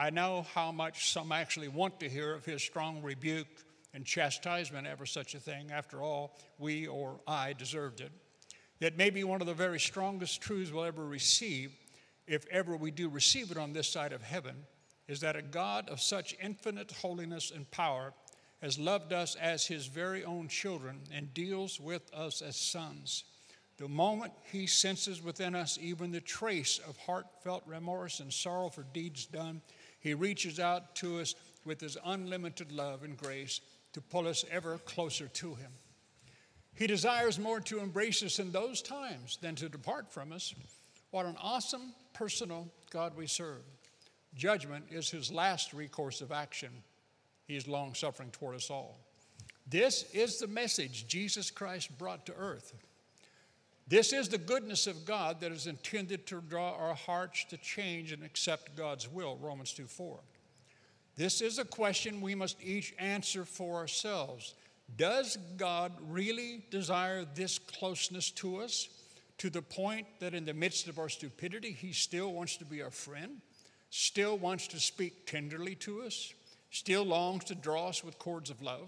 I 0.00 0.08
know 0.08 0.46
how 0.54 0.72
much 0.72 1.12
some 1.12 1.30
actually 1.30 1.68
want 1.68 2.00
to 2.00 2.08
hear 2.08 2.32
of 2.32 2.46
his 2.46 2.62
strong 2.62 3.02
rebuke 3.02 3.46
and 3.92 4.02
chastisement 4.02 4.86
ever 4.86 5.04
such 5.04 5.34
a 5.34 5.38
thing. 5.38 5.70
After 5.70 6.00
all, 6.00 6.38
we 6.58 6.86
or 6.86 7.20
I 7.26 7.52
deserved 7.52 8.00
it. 8.00 8.10
It 8.80 8.96
may 8.96 9.10
be 9.10 9.24
one 9.24 9.42
of 9.42 9.46
the 9.46 9.52
very 9.52 9.78
strongest 9.78 10.40
truths 10.40 10.72
we'll 10.72 10.84
ever 10.84 11.04
receive, 11.04 11.76
if 12.26 12.46
ever 12.46 12.78
we 12.78 12.90
do 12.90 13.10
receive 13.10 13.50
it 13.50 13.58
on 13.58 13.74
this 13.74 13.88
side 13.88 14.14
of 14.14 14.22
heaven, 14.22 14.64
is 15.06 15.20
that 15.20 15.36
a 15.36 15.42
God 15.42 15.90
of 15.90 16.00
such 16.00 16.34
infinite 16.42 16.92
holiness 16.92 17.52
and 17.54 17.70
power 17.70 18.14
has 18.62 18.78
loved 18.78 19.12
us 19.12 19.34
as 19.34 19.66
his 19.66 19.86
very 19.86 20.24
own 20.24 20.48
children 20.48 21.00
and 21.12 21.34
deals 21.34 21.78
with 21.78 22.10
us 22.14 22.40
as 22.40 22.56
sons. 22.56 23.24
The 23.76 23.88
moment 23.88 24.32
he 24.50 24.66
senses 24.66 25.22
within 25.22 25.54
us 25.54 25.78
even 25.80 26.10
the 26.10 26.22
trace 26.22 26.78
of 26.86 26.96
heartfelt 26.98 27.64
remorse 27.66 28.20
and 28.20 28.32
sorrow 28.32 28.70
for 28.70 28.84
deeds 28.94 29.26
done, 29.26 29.60
he 30.00 30.14
reaches 30.14 30.58
out 30.58 30.94
to 30.96 31.20
us 31.20 31.34
with 31.64 31.80
His 31.80 31.96
unlimited 32.04 32.72
love 32.72 33.04
and 33.04 33.16
grace 33.16 33.60
to 33.92 34.00
pull 34.00 34.26
us 34.26 34.44
ever 34.50 34.78
closer 34.78 35.28
to 35.28 35.54
Him. 35.54 35.70
He 36.74 36.86
desires 36.86 37.38
more 37.38 37.60
to 37.60 37.80
embrace 37.80 38.22
us 38.22 38.38
in 38.38 38.50
those 38.50 38.80
times 38.80 39.38
than 39.42 39.54
to 39.56 39.68
depart 39.68 40.10
from 40.10 40.32
us. 40.32 40.54
What 41.10 41.26
an 41.26 41.36
awesome 41.40 41.92
personal 42.14 42.68
God 42.90 43.16
we 43.16 43.26
serve. 43.26 43.62
Judgment 44.34 44.86
is 44.90 45.10
His 45.10 45.30
last 45.30 45.74
recourse 45.74 46.22
of 46.22 46.32
action. 46.32 46.70
He 47.46 47.56
is 47.56 47.68
long 47.68 47.94
suffering 47.94 48.30
toward 48.30 48.56
us 48.56 48.70
all. 48.70 48.98
This 49.68 50.04
is 50.14 50.38
the 50.38 50.46
message 50.46 51.06
Jesus 51.06 51.50
Christ 51.50 51.96
brought 51.98 52.24
to 52.26 52.34
earth. 52.34 52.72
This 53.90 54.12
is 54.12 54.28
the 54.28 54.38
goodness 54.38 54.86
of 54.86 55.04
God 55.04 55.40
that 55.40 55.50
is 55.50 55.66
intended 55.66 56.24
to 56.28 56.40
draw 56.40 56.74
our 56.76 56.94
hearts 56.94 57.44
to 57.46 57.56
change 57.56 58.12
and 58.12 58.22
accept 58.22 58.76
God's 58.76 59.10
will, 59.10 59.36
Romans 59.42 59.72
2 59.72 59.86
4. 59.86 60.20
This 61.16 61.40
is 61.40 61.58
a 61.58 61.64
question 61.64 62.20
we 62.20 62.36
must 62.36 62.62
each 62.62 62.94
answer 63.00 63.44
for 63.44 63.78
ourselves. 63.78 64.54
Does 64.96 65.36
God 65.56 65.90
really 66.08 66.64
desire 66.70 67.26
this 67.34 67.58
closeness 67.58 68.30
to 68.32 68.58
us 68.58 68.88
to 69.38 69.50
the 69.50 69.60
point 69.60 70.06
that 70.20 70.34
in 70.34 70.44
the 70.44 70.54
midst 70.54 70.86
of 70.86 71.00
our 71.00 71.08
stupidity, 71.08 71.72
He 71.72 71.92
still 71.92 72.32
wants 72.32 72.56
to 72.58 72.64
be 72.64 72.82
our 72.82 72.92
friend, 72.92 73.40
still 73.90 74.38
wants 74.38 74.68
to 74.68 74.78
speak 74.78 75.26
tenderly 75.26 75.74
to 75.74 76.02
us, 76.02 76.32
still 76.70 77.02
longs 77.02 77.42
to 77.46 77.56
draw 77.56 77.88
us 77.88 78.04
with 78.04 78.20
cords 78.20 78.50
of 78.50 78.62
love? 78.62 78.86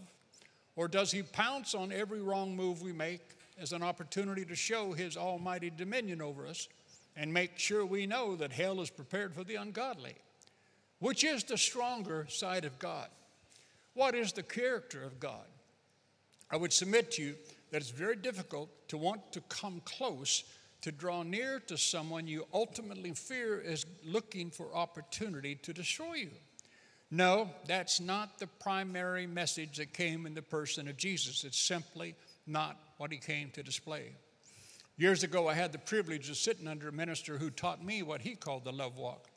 Or 0.76 0.88
does 0.88 1.12
he 1.12 1.23
pounce 1.23 1.75
on 1.75 1.93
every 1.93 2.21
wrong 2.21 2.57
move 2.57 2.83
we 2.83 2.93
make 2.93 3.21
as 3.59 3.73
an 3.73 3.83
opportunity 3.83 4.45
to 4.47 4.55
show 4.55 4.93
his 4.93 5.17
almighty 5.17 5.71
dominion 5.71 6.23
over 6.23 6.47
us 6.47 6.69
and 7.17 7.33
make 7.33 7.59
sure 7.59 7.85
we 7.85 8.07
know 8.07 8.37
that 8.37 8.52
hell 8.52 8.81
is 8.81 8.91
prepared 8.91 9.35
for 9.35 9.45
the 9.45 9.57
ungodly? 9.57 10.14
Which 10.99 11.25
is 11.25 11.45
the 11.45 11.59
stronger 11.59 12.26
side 12.29 12.64
of 12.64 12.79
God? 12.79 13.09
What 13.95 14.14
is 14.14 14.33
the 14.33 14.43
character 14.43 15.02
of 15.02 15.21
God? 15.21 15.47
I 16.50 16.57
would 16.57 16.73
submit 16.73 17.12
to 17.12 17.23
you 17.23 17.35
that 17.71 17.79
it's 17.79 17.91
very 17.91 18.17
difficult 18.17 18.71
to 18.88 18.97
want 18.97 19.33
to 19.33 19.41
come 19.49 19.83
close 19.85 20.45
to 20.83 20.93
draw 20.93 21.23
near 21.23 21.61
to 21.61 21.79
someone 21.79 22.26
you 22.26 22.47
ultimately 22.52 23.12
fear 23.12 23.61
is 23.61 23.87
looking 24.05 24.50
for 24.50 24.75
opportunity 24.75 25.55
to 25.57 25.73
destroy 25.73 26.14
you. 26.14 26.31
No, 27.14 27.50
that's 27.66 28.00
not 28.00 28.38
the 28.38 28.47
primary 28.47 29.26
message 29.26 29.76
that 29.76 29.92
came 29.92 30.25
in 30.25 30.33
the 30.33 30.40
person 30.40 30.88
of 30.88 30.97
Jesus. 30.97 31.45
It's 31.45 31.59
simply 31.61 32.14
not 32.47 32.81
what 32.97 33.12
he 33.12 33.19
came 33.19 33.50
to 33.50 33.62
display. 33.62 34.12
Years 34.97 35.23
ago, 35.23 35.47
I 35.47 35.52
had 35.52 35.73
the 35.73 35.78
privilege 35.78 36.31
of 36.31 36.38
sitting 36.38 36.66
under 36.66 36.88
a 36.88 36.92
minister 36.92 37.37
who 37.37 37.50
taught 37.50 37.85
me 37.85 38.02
what 38.02 38.23
he 38.23 38.35
called 38.35 38.64
the 38.64 38.73
love 38.73 38.97
walk. 38.97 39.28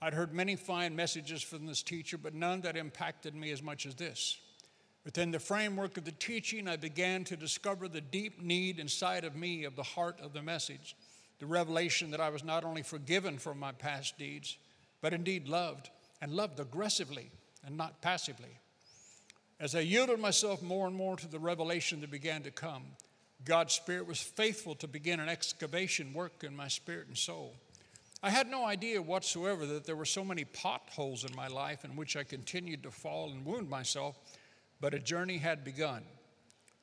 I'd 0.00 0.14
heard 0.14 0.32
many 0.32 0.56
fine 0.56 0.96
messages 0.96 1.42
from 1.42 1.66
this 1.66 1.82
teacher, 1.82 2.16
but 2.16 2.32
none 2.32 2.62
that 2.62 2.74
impacted 2.74 3.34
me 3.34 3.50
as 3.50 3.62
much 3.62 3.84
as 3.84 3.94
this. 3.94 4.38
Within 5.04 5.30
the 5.30 5.38
framework 5.38 5.98
of 5.98 6.06
the 6.06 6.12
teaching, 6.12 6.66
I 6.66 6.76
began 6.76 7.24
to 7.24 7.36
discover 7.36 7.86
the 7.86 8.00
deep 8.00 8.40
need 8.40 8.78
inside 8.78 9.24
of 9.24 9.36
me 9.36 9.64
of 9.64 9.76
the 9.76 9.82
heart 9.82 10.18
of 10.22 10.32
the 10.32 10.40
message, 10.40 10.96
the 11.38 11.44
revelation 11.44 12.12
that 12.12 12.20
I 12.20 12.30
was 12.30 12.44
not 12.44 12.64
only 12.64 12.82
forgiven 12.82 13.36
for 13.36 13.54
my 13.54 13.72
past 13.72 14.16
deeds, 14.16 14.56
but 15.02 15.12
indeed 15.12 15.48
loved, 15.48 15.90
and 16.20 16.32
loved 16.32 16.60
aggressively 16.60 17.30
and 17.64 17.76
not 17.76 18.00
passively. 18.02 18.58
As 19.58 19.74
I 19.74 19.80
yielded 19.80 20.18
myself 20.18 20.62
more 20.62 20.86
and 20.86 20.96
more 20.96 21.16
to 21.16 21.28
the 21.28 21.38
revelation 21.38 22.00
that 22.00 22.10
began 22.10 22.42
to 22.42 22.50
come, 22.50 22.82
God's 23.44 23.74
Spirit 23.74 24.06
was 24.06 24.20
faithful 24.20 24.74
to 24.76 24.88
begin 24.88 25.20
an 25.20 25.28
excavation 25.28 26.12
work 26.12 26.44
in 26.44 26.54
my 26.54 26.68
spirit 26.68 27.08
and 27.08 27.16
soul. 27.16 27.54
I 28.22 28.30
had 28.30 28.48
no 28.48 28.66
idea 28.66 29.00
whatsoever 29.00 29.64
that 29.66 29.84
there 29.84 29.96
were 29.96 30.04
so 30.04 30.24
many 30.24 30.44
potholes 30.44 31.24
in 31.24 31.34
my 31.34 31.48
life 31.48 31.84
in 31.84 31.96
which 31.96 32.16
I 32.16 32.24
continued 32.24 32.82
to 32.82 32.90
fall 32.90 33.30
and 33.30 33.44
wound 33.44 33.68
myself 33.68 34.18
but 34.80 34.94
a 34.94 34.98
journey 34.98 35.38
had 35.38 35.64
begun. 35.64 36.02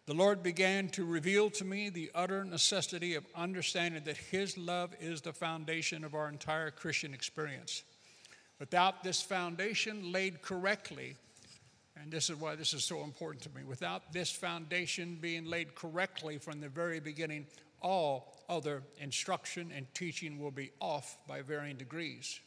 The 0.05 0.13
Lord 0.13 0.41
began 0.41 0.87
to 0.89 1.03
reveal 1.03 1.49
to 1.51 1.65
me 1.65 1.89
the 1.89 2.11
utter 2.15 2.45
necessity 2.45 3.15
of 3.15 3.25
understanding 3.35 4.03
that 4.05 4.17
His 4.17 4.57
love 4.57 4.95
is 5.01 5.21
the 5.21 5.33
foundation 5.33 6.03
of 6.03 6.15
our 6.15 6.29
entire 6.29 6.71
Christian 6.71 7.13
experience. 7.13 7.83
Without 8.59 9.03
this 9.03 9.21
foundation 9.21 10.11
laid 10.11 10.41
correctly, 10.41 11.15
and 12.01 12.11
this 12.11 12.29
is 12.29 12.35
why 12.37 12.55
this 12.55 12.73
is 12.73 12.83
so 12.83 13.03
important 13.03 13.43
to 13.43 13.49
me, 13.55 13.63
without 13.63 14.11
this 14.11 14.31
foundation 14.31 15.17
being 15.21 15.45
laid 15.45 15.75
correctly 15.75 16.37
from 16.37 16.59
the 16.59 16.69
very 16.69 16.99
beginning, 16.99 17.45
all 17.81 18.43
other 18.49 18.81
instruction 18.99 19.71
and 19.75 19.91
teaching 19.93 20.39
will 20.39 20.51
be 20.51 20.71
off 20.79 21.17
by 21.27 21.41
varying 21.41 21.77
degrees. 21.77 22.39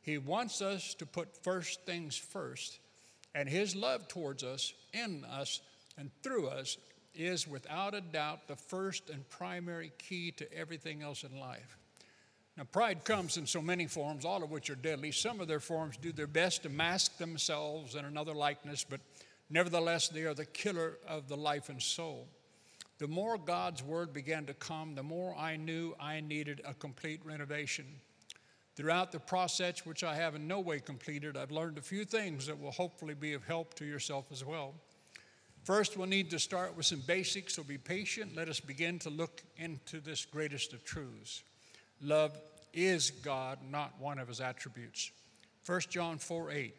He 0.00 0.18
wants 0.18 0.62
us 0.62 0.94
to 0.94 1.06
put 1.06 1.42
first 1.44 1.84
things 1.84 2.16
first 2.16 2.78
and 3.34 3.48
his 3.48 3.74
love 3.74 4.08
towards 4.08 4.42
us, 4.42 4.72
in 4.92 5.24
us, 5.24 5.60
and 5.96 6.10
through 6.22 6.48
us 6.48 6.76
is 7.14 7.46
without 7.46 7.94
a 7.94 8.00
doubt 8.00 8.48
the 8.48 8.56
first 8.56 9.10
and 9.10 9.28
primary 9.28 9.92
key 9.98 10.30
to 10.32 10.52
everything 10.52 11.02
else 11.02 11.24
in 11.24 11.38
life. 11.38 11.76
Now, 12.56 12.64
pride 12.64 13.04
comes 13.04 13.38
in 13.38 13.46
so 13.46 13.62
many 13.62 13.86
forms, 13.86 14.24
all 14.24 14.42
of 14.42 14.50
which 14.50 14.68
are 14.68 14.74
deadly. 14.74 15.10
Some 15.10 15.40
of 15.40 15.48
their 15.48 15.60
forms 15.60 15.96
do 15.96 16.12
their 16.12 16.26
best 16.26 16.64
to 16.64 16.68
mask 16.68 17.16
themselves 17.16 17.94
in 17.94 18.04
another 18.04 18.34
likeness, 18.34 18.84
but 18.88 19.00
nevertheless, 19.48 20.08
they 20.08 20.24
are 20.24 20.34
the 20.34 20.44
killer 20.44 20.98
of 21.08 21.28
the 21.28 21.36
life 21.36 21.70
and 21.70 21.80
soul. 21.80 22.28
The 22.98 23.08
more 23.08 23.38
God's 23.38 23.82
word 23.82 24.12
began 24.12 24.44
to 24.46 24.54
come, 24.54 24.94
the 24.94 25.02
more 25.02 25.34
I 25.34 25.56
knew 25.56 25.94
I 25.98 26.20
needed 26.20 26.60
a 26.64 26.74
complete 26.74 27.20
renovation. 27.24 27.86
Throughout 28.76 29.12
the 29.12 29.20
process, 29.20 29.84
which 29.84 30.04
I 30.04 30.14
have 30.14 30.34
in 30.34 30.46
no 30.46 30.60
way 30.60 30.78
completed, 30.78 31.36
I've 31.36 31.50
learned 31.50 31.78
a 31.78 31.82
few 31.82 32.04
things 32.04 32.46
that 32.46 32.60
will 32.60 32.70
hopefully 32.70 33.14
be 33.14 33.32
of 33.32 33.44
help 33.44 33.74
to 33.74 33.84
yourself 33.84 34.26
as 34.30 34.44
well. 34.44 34.74
First, 35.64 35.96
we'll 35.96 36.08
need 36.08 36.30
to 36.30 36.38
start 36.38 36.76
with 36.76 36.86
some 36.86 37.02
basics, 37.06 37.54
so 37.54 37.62
be 37.62 37.78
patient. 37.78 38.36
Let 38.36 38.48
us 38.48 38.60
begin 38.60 38.98
to 39.00 39.10
look 39.10 39.42
into 39.56 40.00
this 40.00 40.24
greatest 40.24 40.72
of 40.72 40.84
truths. 40.84 41.42
Love 42.02 42.36
is 42.72 43.10
God, 43.10 43.58
not 43.70 43.94
one 44.00 44.18
of 44.18 44.28
his 44.28 44.40
attributes. 44.40 45.10
1 45.66 45.80
John 45.88 46.18
4 46.18 46.50
8. 46.50 46.74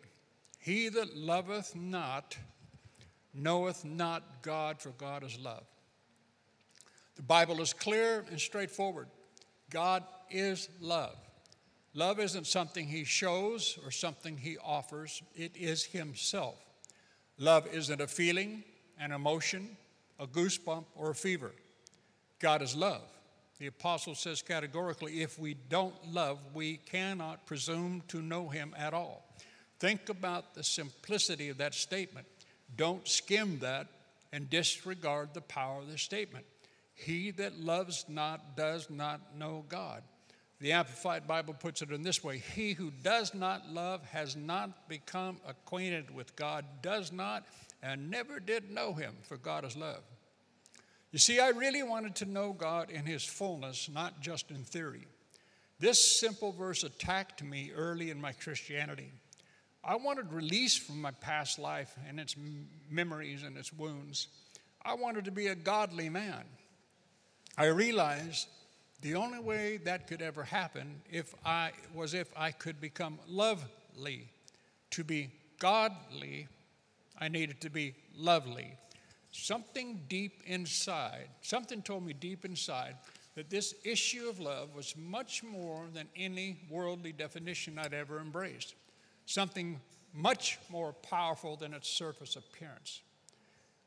He 0.59 0.89
that 0.89 1.15
loveth 1.15 1.75
not 1.75 2.37
knoweth 3.33 3.83
not 3.83 4.23
God, 4.41 4.79
for 4.79 4.89
God 4.91 5.23
is 5.23 5.39
love. 5.39 5.63
The 7.15 7.23
Bible 7.23 7.61
is 7.61 7.73
clear 7.73 8.25
and 8.29 8.39
straightforward. 8.39 9.07
God 9.69 10.03
is 10.29 10.69
love. 10.79 11.15
Love 11.93 12.19
isn't 12.19 12.47
something 12.47 12.87
he 12.87 13.03
shows 13.03 13.77
or 13.83 13.91
something 13.91 14.37
he 14.37 14.57
offers, 14.57 15.21
it 15.35 15.55
is 15.55 15.83
himself. 15.83 16.55
Love 17.37 17.67
isn't 17.71 18.01
a 18.01 18.07
feeling, 18.07 18.63
an 18.99 19.11
emotion, 19.11 19.77
a 20.19 20.27
goosebump, 20.27 20.85
or 20.95 21.11
a 21.11 21.15
fever. 21.15 21.51
God 22.39 22.61
is 22.61 22.75
love. 22.75 23.03
The 23.59 23.67
apostle 23.67 24.15
says 24.15 24.41
categorically 24.41 25.21
if 25.21 25.37
we 25.37 25.53
don't 25.53 25.95
love, 26.11 26.39
we 26.53 26.77
cannot 26.77 27.45
presume 27.45 28.03
to 28.09 28.21
know 28.21 28.49
him 28.49 28.73
at 28.77 28.93
all. 28.93 29.25
Think 29.79 30.09
about 30.09 30.55
the 30.55 30.63
simplicity 30.63 31.49
of 31.49 31.57
that 31.57 31.73
statement. 31.73 32.27
Don't 32.75 33.07
skim 33.07 33.59
that 33.59 33.87
and 34.31 34.49
disregard 34.49 35.33
the 35.33 35.41
power 35.41 35.79
of 35.79 35.91
the 35.91 35.97
statement. 35.97 36.45
He 36.95 37.31
that 37.31 37.59
loves 37.59 38.05
not 38.07 38.55
does 38.55 38.89
not 38.89 39.37
know 39.37 39.65
God. 39.69 40.03
The 40.59 40.71
Amplified 40.71 41.27
Bible 41.27 41.53
puts 41.53 41.81
it 41.81 41.91
in 41.91 42.03
this 42.03 42.23
way 42.23 42.37
He 42.37 42.73
who 42.73 42.91
does 43.03 43.33
not 43.33 43.69
love 43.69 44.01
has 44.05 44.35
not 44.35 44.87
become 44.87 45.37
acquainted 45.45 46.13
with 46.13 46.35
God, 46.35 46.65
does 46.81 47.11
not, 47.11 47.45
and 47.81 48.09
never 48.09 48.39
did 48.39 48.71
know 48.71 48.93
Him, 48.93 49.15
for 49.23 49.37
God 49.37 49.65
is 49.65 49.75
love. 49.75 50.03
You 51.13 51.19
see, 51.19 51.39
I 51.39 51.49
really 51.49 51.83
wanted 51.83 52.15
to 52.15 52.25
know 52.25 52.53
God 52.53 52.89
in 52.89 53.05
His 53.05 53.23
fullness, 53.23 53.87
not 53.87 54.19
just 54.19 54.49
in 54.49 54.63
theory. 54.63 55.05
This 55.79 56.19
simple 56.19 56.51
verse 56.51 56.83
attacked 56.83 57.43
me 57.43 57.71
early 57.75 58.09
in 58.09 58.19
my 58.19 58.31
Christianity. 58.31 59.11
I 59.83 59.95
wanted 59.95 60.33
release 60.33 60.75
from 60.75 60.99
my 60.99 61.11
past 61.11 61.59
life 61.59 61.95
and 62.09 62.19
its 62.19 62.35
memories 62.89 63.43
and 63.43 63.55
its 63.57 63.71
wounds. 63.71 64.27
I 64.83 64.95
wanted 64.95 65.25
to 65.25 65.31
be 65.31 65.47
a 65.47 65.55
godly 65.55 66.09
man. 66.09 66.45
I 67.59 67.65
realized 67.65 68.47
the 69.01 69.13
only 69.13 69.39
way 69.39 69.77
that 69.83 70.07
could 70.07 70.21
ever 70.23 70.43
happen 70.43 71.01
if 71.11 71.35
I 71.45 71.73
was 71.93 72.15
if 72.15 72.31
I 72.35 72.49
could 72.49 72.81
become 72.81 73.19
lovely. 73.27 74.29
To 74.91 75.03
be 75.03 75.29
godly, 75.59 76.47
I 77.19 77.27
needed 77.27 77.61
to 77.61 77.69
be 77.69 77.93
lovely. 78.17 78.77
Something 79.33 80.03
deep 80.07 80.43
inside, 80.45 81.27
something 81.41 81.81
told 81.81 82.05
me 82.05 82.13
deep 82.13 82.45
inside 82.45 82.95
that 83.35 83.49
this 83.49 83.73
issue 83.83 84.29
of 84.29 84.39
love 84.39 84.75
was 84.75 84.95
much 84.95 85.43
more 85.43 85.87
than 85.91 86.07
any 86.15 86.59
worldly 86.69 87.11
definition 87.11 87.79
I'd 87.79 87.95
ever 87.95 88.19
embraced. 88.19 88.75
Something 89.25 89.81
much 90.13 90.59
more 90.69 90.93
powerful 90.93 91.55
than 91.55 91.73
its 91.73 91.89
surface 91.89 92.35
appearance. 92.35 93.01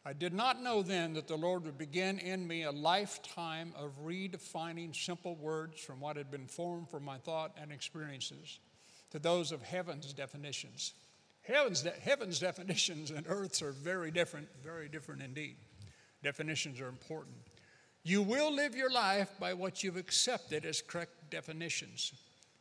I 0.04 0.12
did 0.12 0.32
not 0.32 0.60
know 0.60 0.82
then 0.82 1.14
that 1.14 1.28
the 1.28 1.36
Lord 1.36 1.64
would 1.64 1.78
begin 1.78 2.18
in 2.18 2.46
me 2.46 2.64
a 2.64 2.72
lifetime 2.72 3.72
of 3.76 4.04
redefining 4.04 4.94
simple 4.94 5.36
words 5.36 5.80
from 5.80 6.00
what 6.00 6.16
had 6.16 6.30
been 6.30 6.48
formed 6.48 6.90
from 6.90 7.04
my 7.04 7.18
thought 7.18 7.56
and 7.60 7.70
experiences 7.70 8.58
to 9.10 9.20
those 9.20 9.52
of 9.52 9.62
heaven's 9.62 10.12
definitions. 10.12 10.92
Heaven's, 11.46 11.82
de- 11.82 11.90
heaven's 11.90 12.40
definitions 12.40 13.10
and 13.10 13.24
earth's 13.28 13.62
are 13.62 13.72
very 13.72 14.10
different, 14.10 14.48
very 14.64 14.88
different 14.88 15.22
indeed. 15.22 15.56
Definitions 16.22 16.80
are 16.80 16.88
important. 16.88 17.36
You 18.02 18.22
will 18.22 18.52
live 18.52 18.74
your 18.74 18.90
life 18.90 19.30
by 19.38 19.52
what 19.52 19.82
you've 19.82 19.96
accepted 19.96 20.64
as 20.64 20.82
correct 20.82 21.30
definitions. 21.30 22.12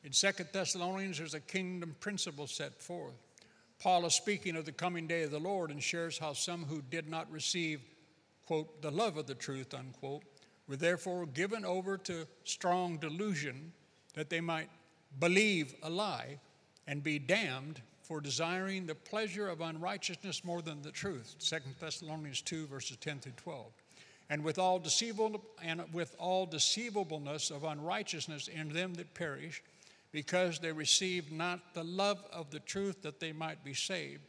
In 0.04 0.14
Second 0.14 0.50
Thessalonians, 0.54 1.18
there's 1.18 1.34
a 1.34 1.40
kingdom 1.40 1.96
principle 2.00 2.46
set 2.46 2.80
forth. 2.80 3.16
Paul 3.80 4.06
is 4.06 4.14
speaking 4.14 4.56
of 4.56 4.66
the 4.66 4.72
coming 4.72 5.08
day 5.08 5.24
of 5.24 5.32
the 5.32 5.40
Lord 5.40 5.72
and 5.72 5.82
shares 5.82 6.18
how 6.18 6.34
some 6.34 6.64
who 6.66 6.82
did 6.82 7.10
not 7.10 7.32
receive, 7.32 7.82
quote, 8.46 8.82
the 8.82 8.92
love 8.92 9.18
of 9.18 9.26
the 9.26 9.36
truth, 9.36 9.74
unquote, 9.74 10.24
were 10.68 10.76
therefore 10.76 11.26
given 11.26 11.66
over 11.66 11.98
to 11.98 12.28
strong 12.44 12.98
delusion 12.98 13.72
that 14.14 14.30
they 14.30 14.42
might 14.42 14.70
believe 15.20 15.74
a 15.84 15.90
lie 15.90 16.40
and 16.88 17.04
be 17.04 17.20
damned 17.20 17.82
for 18.08 18.22
desiring 18.22 18.86
the 18.86 18.96
pleasure 18.96 19.48
of 19.48 19.62
unrighteousness 19.62 20.44
more 20.44 20.62
than 20.62 20.82
the 20.82 20.92
truth. 20.92 21.36
2 21.40 21.58
Thessalonians 21.80 22.42
2, 22.42 22.68
verses 22.68 22.98
10 22.98 23.20
through 23.20 23.34
12. 23.38 23.66
And 24.30 24.44
with 24.44 24.60
all 24.60 24.80
deceivable 24.80 25.44
and 25.64 25.82
with 25.92 26.16
all 26.20 26.46
deceivableness 26.46 27.52
of 27.52 27.64
unrighteousness 27.64 28.48
in 28.48 28.70
them 28.70 28.94
that 28.96 29.14
perish, 29.14 29.64
because 30.12 30.60
they 30.60 30.72
received 30.72 31.32
not 31.32 31.74
the 31.74 31.84
love 31.84 32.24
of 32.32 32.50
the 32.52 32.60
truth 32.60 33.02
that 33.02 33.20
they 33.20 33.32
might 33.32 33.64
be 33.64 33.74
saved. 33.74 34.22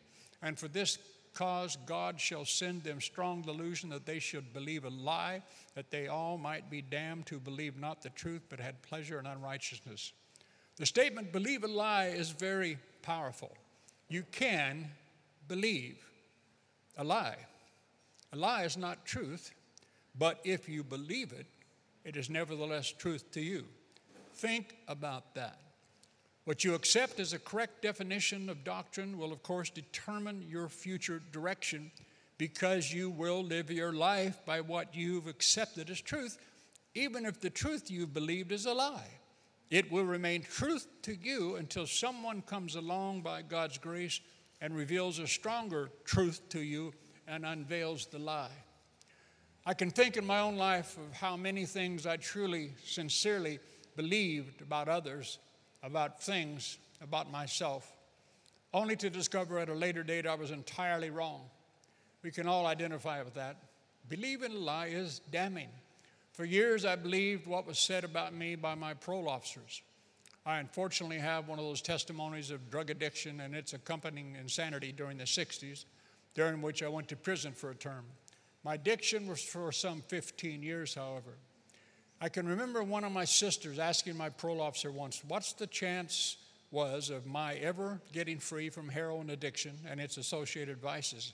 And 0.42 0.58
for 0.58 0.68
this 0.68 0.98
cause 1.34 1.76
God 1.86 2.18
shall 2.18 2.46
send 2.46 2.82
them 2.82 3.00
strong 3.00 3.42
delusion 3.42 3.90
that 3.90 4.06
they 4.06 4.18
should 4.18 4.52
believe 4.54 4.84
a 4.84 4.90
lie, 4.90 5.42
that 5.74 5.90
they 5.90 6.08
all 6.08 6.38
might 6.38 6.70
be 6.70 6.80
damned 6.80 7.28
who 7.28 7.38
believe 7.38 7.78
not 7.78 8.02
the 8.02 8.08
truth, 8.10 8.42
but 8.48 8.58
had 8.58 8.80
pleasure 8.82 9.18
in 9.18 9.26
unrighteousness. 9.26 10.12
The 10.76 10.86
statement, 10.86 11.32
believe 11.32 11.62
a 11.62 11.68
lie, 11.68 12.06
is 12.06 12.30
very 12.30 12.78
powerful. 13.02 13.52
You 14.08 14.24
can 14.30 14.90
believe 15.48 15.98
a 16.96 17.04
lie. 17.04 17.36
A 18.32 18.36
lie 18.36 18.64
is 18.64 18.76
not 18.76 19.04
truth, 19.04 19.52
but 20.18 20.40
if 20.44 20.68
you 20.68 20.84
believe 20.84 21.32
it, 21.32 21.46
it 22.04 22.16
is 22.16 22.30
nevertheless 22.30 22.92
truth 22.92 23.30
to 23.32 23.40
you. 23.40 23.64
Think 24.34 24.76
about 24.86 25.34
that. 25.34 25.58
What 26.44 26.62
you 26.62 26.74
accept 26.74 27.18
as 27.18 27.32
a 27.32 27.38
correct 27.40 27.82
definition 27.82 28.48
of 28.48 28.62
doctrine 28.62 29.18
will, 29.18 29.32
of 29.32 29.42
course, 29.42 29.68
determine 29.68 30.46
your 30.48 30.68
future 30.68 31.20
direction 31.32 31.90
because 32.38 32.92
you 32.92 33.10
will 33.10 33.42
live 33.42 33.70
your 33.70 33.92
life 33.92 34.38
by 34.44 34.60
what 34.60 34.94
you've 34.94 35.26
accepted 35.26 35.90
as 35.90 36.00
truth, 36.00 36.38
even 36.94 37.26
if 37.26 37.40
the 37.40 37.50
truth 37.50 37.90
you've 37.90 38.14
believed 38.14 38.52
is 38.52 38.66
a 38.66 38.72
lie. 38.72 39.10
It 39.70 39.90
will 39.90 40.04
remain 40.04 40.42
truth 40.42 40.86
to 41.02 41.14
you 41.14 41.56
until 41.56 41.86
someone 41.86 42.42
comes 42.42 42.76
along 42.76 43.22
by 43.22 43.42
God's 43.42 43.78
grace 43.78 44.20
and 44.60 44.74
reveals 44.74 45.18
a 45.18 45.26
stronger 45.26 45.90
truth 46.04 46.48
to 46.50 46.60
you 46.60 46.92
and 47.26 47.44
unveils 47.44 48.06
the 48.06 48.18
lie. 48.18 48.64
I 49.64 49.74
can 49.74 49.90
think 49.90 50.16
in 50.16 50.24
my 50.24 50.40
own 50.40 50.56
life 50.56 50.96
of 50.96 51.12
how 51.12 51.36
many 51.36 51.66
things 51.66 52.06
I 52.06 52.16
truly, 52.16 52.74
sincerely 52.84 53.58
believed 53.96 54.62
about 54.62 54.88
others 54.88 55.38
about 55.86 56.20
things 56.20 56.78
about 57.00 57.30
myself, 57.30 57.96
only 58.74 58.96
to 58.96 59.08
discover 59.08 59.58
at 59.58 59.68
a 59.68 59.74
later 59.74 60.02
date 60.02 60.26
I 60.26 60.34
was 60.34 60.50
entirely 60.50 61.10
wrong. 61.10 61.42
We 62.22 62.30
can 62.32 62.48
all 62.48 62.66
identify 62.66 63.22
with 63.22 63.34
that. 63.34 63.56
Believing 64.08 64.52
a 64.52 64.58
lie 64.58 64.86
is 64.86 65.20
damning. 65.30 65.68
For 66.36 66.44
years, 66.44 66.84
I 66.84 66.96
believed 66.96 67.46
what 67.46 67.66
was 67.66 67.78
said 67.78 68.04
about 68.04 68.34
me 68.34 68.56
by 68.56 68.74
my 68.74 68.92
parole 68.92 69.26
officers. 69.26 69.80
I 70.44 70.58
unfortunately 70.58 71.18
have 71.18 71.48
one 71.48 71.58
of 71.58 71.64
those 71.64 71.80
testimonies 71.80 72.50
of 72.50 72.70
drug 72.70 72.90
addiction 72.90 73.40
and 73.40 73.56
its 73.56 73.72
accompanying 73.72 74.36
insanity 74.38 74.92
during 74.92 75.16
the 75.16 75.24
60s, 75.24 75.86
during 76.34 76.60
which 76.60 76.82
I 76.82 76.88
went 76.88 77.08
to 77.08 77.16
prison 77.16 77.52
for 77.52 77.70
a 77.70 77.74
term. 77.74 78.04
My 78.64 78.74
addiction 78.74 79.26
was 79.26 79.42
for 79.42 79.72
some 79.72 80.02
15 80.08 80.62
years, 80.62 80.94
however. 80.94 81.38
I 82.20 82.28
can 82.28 82.46
remember 82.46 82.82
one 82.82 83.04
of 83.04 83.12
my 83.12 83.24
sisters 83.24 83.78
asking 83.78 84.18
my 84.18 84.28
parole 84.28 84.60
officer 84.60 84.92
once, 84.92 85.22
What's 85.26 85.54
the 85.54 85.66
chance 85.66 86.36
was 86.70 87.08
of 87.08 87.24
my 87.24 87.54
ever 87.54 87.98
getting 88.12 88.40
free 88.40 88.68
from 88.68 88.90
heroin 88.90 89.30
addiction 89.30 89.72
and 89.88 89.98
its 89.98 90.18
associated 90.18 90.82
vices? 90.82 91.32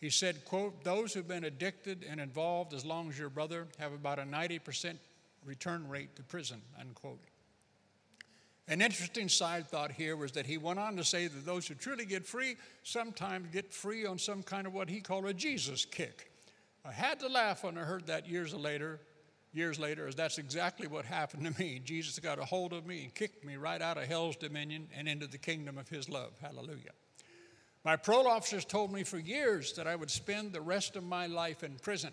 He 0.00 0.10
said, 0.10 0.44
quote, 0.44 0.84
those 0.84 1.14
who've 1.14 1.26
been 1.26 1.44
addicted 1.44 2.04
and 2.08 2.20
involved 2.20 2.74
as 2.74 2.84
long 2.84 3.08
as 3.08 3.18
your 3.18 3.30
brother 3.30 3.68
have 3.78 3.92
about 3.92 4.18
a 4.18 4.22
90% 4.22 4.96
return 5.44 5.88
rate 5.88 6.16
to 6.16 6.22
prison, 6.22 6.60
unquote. 6.78 7.20
An 8.66 8.80
interesting 8.80 9.28
side 9.28 9.68
thought 9.68 9.92
here 9.92 10.16
was 10.16 10.32
that 10.32 10.46
he 10.46 10.56
went 10.56 10.78
on 10.78 10.96
to 10.96 11.04
say 11.04 11.26
that 11.26 11.46
those 11.46 11.66
who 11.66 11.74
truly 11.74 12.06
get 12.06 12.26
free 12.26 12.56
sometimes 12.82 13.48
get 13.52 13.72
free 13.72 14.06
on 14.06 14.18
some 14.18 14.42
kind 14.42 14.66
of 14.66 14.72
what 14.72 14.88
he 14.88 15.00
called 15.00 15.26
a 15.26 15.34
Jesus 15.34 15.84
kick. 15.84 16.30
I 16.84 16.92
had 16.92 17.20
to 17.20 17.28
laugh 17.28 17.64
when 17.64 17.76
I 17.76 17.82
heard 17.82 18.06
that 18.06 18.28
years 18.28 18.54
later 18.54 19.00
years 19.54 19.78
later 19.78 20.06
as 20.08 20.14
that's 20.14 20.38
exactly 20.38 20.86
what 20.86 21.04
happened 21.04 21.44
to 21.46 21.62
me. 21.62 21.80
Jesus 21.84 22.18
got 22.18 22.38
a 22.38 22.44
hold 22.44 22.72
of 22.72 22.86
me 22.86 23.04
and 23.04 23.14
kicked 23.14 23.44
me 23.44 23.56
right 23.56 23.80
out 23.80 23.96
of 23.96 24.04
hell's 24.04 24.36
dominion 24.36 24.88
and 24.94 25.08
into 25.08 25.26
the 25.26 25.38
kingdom 25.38 25.78
of 25.78 25.88
his 25.88 26.08
love. 26.08 26.32
Hallelujah. 26.40 26.92
My 27.84 27.96
parole 27.96 28.26
officers 28.26 28.64
told 28.64 28.90
me 28.92 29.02
for 29.02 29.18
years 29.18 29.74
that 29.74 29.86
I 29.86 29.94
would 29.94 30.10
spend 30.10 30.52
the 30.52 30.60
rest 30.62 30.96
of 30.96 31.04
my 31.04 31.26
life 31.26 31.62
in 31.62 31.76
prison. 31.82 32.12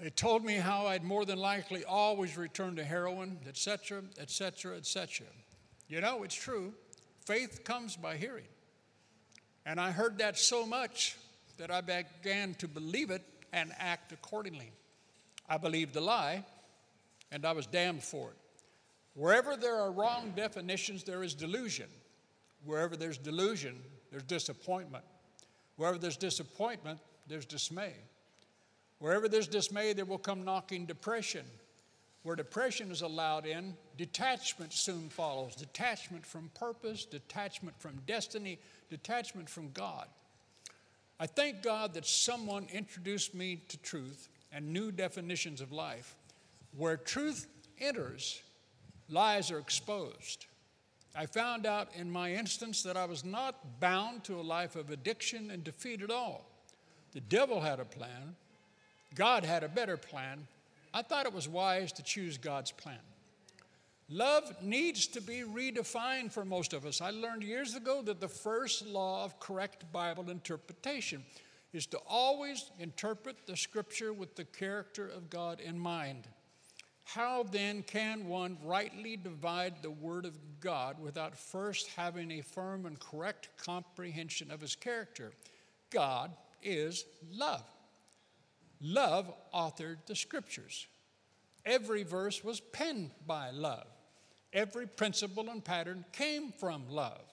They 0.00 0.08
told 0.10 0.44
me 0.44 0.54
how 0.54 0.86
I'd 0.86 1.04
more 1.04 1.26
than 1.26 1.38
likely 1.38 1.84
always 1.84 2.36
return 2.38 2.76
to 2.76 2.84
heroin, 2.84 3.38
etc., 3.46 4.02
etc., 4.18 4.76
etc. 4.76 5.26
You 5.88 6.00
know, 6.00 6.22
it's 6.22 6.34
true. 6.34 6.72
Faith 7.26 7.64
comes 7.64 7.96
by 7.96 8.16
hearing. 8.16 8.46
And 9.66 9.78
I 9.78 9.90
heard 9.90 10.18
that 10.18 10.38
so 10.38 10.64
much 10.64 11.16
that 11.58 11.70
I 11.70 11.82
began 11.82 12.54
to 12.54 12.68
believe 12.68 13.10
it 13.10 13.22
and 13.52 13.72
act 13.78 14.12
accordingly. 14.12 14.70
I 15.48 15.58
believed 15.58 15.92
the 15.92 16.00
lie, 16.00 16.44
and 17.30 17.44
I 17.44 17.52
was 17.52 17.66
damned 17.66 18.02
for 18.02 18.30
it. 18.30 18.36
Wherever 19.14 19.56
there 19.56 19.76
are 19.76 19.90
wrong 19.90 20.32
definitions, 20.34 21.02
there 21.02 21.22
is 21.22 21.34
delusion. 21.34 21.88
Wherever 22.64 22.96
there's 22.96 23.18
delusion, 23.18 23.82
there's 24.10 24.22
disappointment. 24.24 25.04
Wherever 25.76 25.98
there's 25.98 26.16
disappointment, 26.16 26.98
there's 27.28 27.46
dismay. 27.46 27.92
Wherever 28.98 29.28
there's 29.28 29.48
dismay, 29.48 29.92
there 29.92 30.04
will 30.04 30.18
come 30.18 30.44
knocking 30.44 30.86
depression. 30.86 31.44
Where 32.24 32.36
depression 32.36 32.90
is 32.90 33.02
allowed 33.02 33.46
in, 33.46 33.76
detachment 33.96 34.72
soon 34.72 35.08
follows 35.08 35.54
detachment 35.54 36.26
from 36.26 36.50
purpose, 36.54 37.04
detachment 37.04 37.80
from 37.80 38.02
destiny, 38.06 38.58
detachment 38.90 39.48
from 39.48 39.70
God. 39.70 40.08
I 41.20 41.26
thank 41.26 41.62
God 41.62 41.94
that 41.94 42.06
someone 42.06 42.66
introduced 42.72 43.34
me 43.34 43.62
to 43.68 43.76
truth 43.78 44.28
and 44.52 44.72
new 44.72 44.90
definitions 44.90 45.60
of 45.60 45.72
life. 45.72 46.16
Where 46.76 46.96
truth 46.96 47.46
enters, 47.80 48.40
lies 49.08 49.50
are 49.50 49.58
exposed. 49.58 50.46
I 51.14 51.26
found 51.26 51.66
out 51.66 51.88
in 51.94 52.10
my 52.10 52.32
instance 52.32 52.82
that 52.82 52.96
I 52.96 53.04
was 53.04 53.24
not 53.24 53.80
bound 53.80 54.24
to 54.24 54.40
a 54.40 54.42
life 54.42 54.76
of 54.76 54.90
addiction 54.90 55.50
and 55.50 55.64
defeat 55.64 56.02
at 56.02 56.10
all. 56.10 56.44
The 57.12 57.20
devil 57.20 57.60
had 57.60 57.80
a 57.80 57.84
plan, 57.84 58.36
God 59.14 59.44
had 59.44 59.64
a 59.64 59.68
better 59.68 59.96
plan. 59.96 60.46
I 60.92 61.02
thought 61.02 61.26
it 61.26 61.34
was 61.34 61.48
wise 61.48 61.92
to 61.92 62.02
choose 62.02 62.38
God's 62.38 62.70
plan. 62.70 62.98
Love 64.10 64.62
needs 64.62 65.06
to 65.08 65.20
be 65.20 65.42
redefined 65.42 66.32
for 66.32 66.44
most 66.44 66.72
of 66.72 66.86
us. 66.86 67.02
I 67.02 67.10
learned 67.10 67.42
years 67.42 67.76
ago 67.76 68.00
that 68.02 68.20
the 68.20 68.28
first 68.28 68.86
law 68.86 69.24
of 69.24 69.38
correct 69.38 69.90
Bible 69.92 70.30
interpretation 70.30 71.22
is 71.74 71.84
to 71.86 71.98
always 72.08 72.70
interpret 72.78 73.36
the 73.46 73.56
scripture 73.56 74.14
with 74.14 74.34
the 74.34 74.44
character 74.44 75.06
of 75.06 75.28
God 75.28 75.60
in 75.60 75.78
mind. 75.78 76.26
How 77.14 77.42
then 77.42 77.84
can 77.84 78.28
one 78.28 78.58
rightly 78.62 79.16
divide 79.16 79.80
the 79.80 79.90
word 79.90 80.26
of 80.26 80.34
God 80.60 81.00
without 81.00 81.38
first 81.38 81.88
having 81.96 82.30
a 82.32 82.42
firm 82.42 82.84
and 82.84 83.00
correct 83.00 83.48
comprehension 83.56 84.50
of 84.50 84.60
his 84.60 84.74
character? 84.74 85.32
God 85.88 86.32
is 86.62 87.06
love. 87.32 87.64
Love 88.82 89.32
authored 89.54 90.04
the 90.04 90.14
scriptures. 90.14 90.86
Every 91.64 92.02
verse 92.02 92.44
was 92.44 92.60
penned 92.60 93.12
by 93.26 93.52
love. 93.52 93.86
Every 94.52 94.86
principle 94.86 95.48
and 95.48 95.64
pattern 95.64 96.04
came 96.12 96.52
from 96.52 96.90
love. 96.90 97.24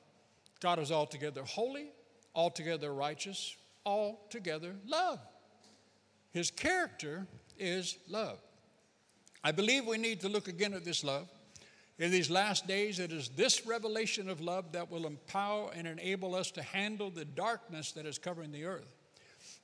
God 0.61 0.79
is 0.79 0.89
altogether 0.89 1.43
holy, 1.43 1.87
altogether 2.33 2.93
righteous, 2.93 3.57
altogether 3.85 4.73
love. 4.87 5.19
His 6.31 6.49
character 6.49 7.27
is 7.59 7.97
love. 8.07 8.39
I 9.45 9.51
believe 9.51 9.85
we 9.85 9.99
need 9.99 10.21
to 10.21 10.27
look 10.27 10.47
again 10.47 10.73
at 10.73 10.83
this 10.83 11.03
love. 11.03 11.27
In 11.99 12.09
these 12.09 12.31
last 12.31 12.65
days, 12.65 12.97
it 12.97 13.11
is 13.11 13.29
this 13.29 13.67
revelation 13.67 14.27
of 14.27 14.41
love 14.41 14.71
that 14.71 14.89
will 14.89 15.05
empower 15.05 15.69
and 15.75 15.87
enable 15.87 16.33
us 16.33 16.49
to 16.51 16.63
handle 16.63 17.11
the 17.11 17.25
darkness 17.25 17.91
that 17.91 18.07
is 18.07 18.17
covering 18.17 18.51
the 18.51 18.65
earth. 18.65 18.95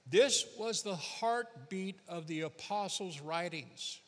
This 0.08 0.46
was 0.60 0.84
the 0.84 0.96
heartbeat 0.96 2.00
of 2.08 2.28
the 2.28 2.42
apostles' 2.42 3.22
writings. 3.22 4.00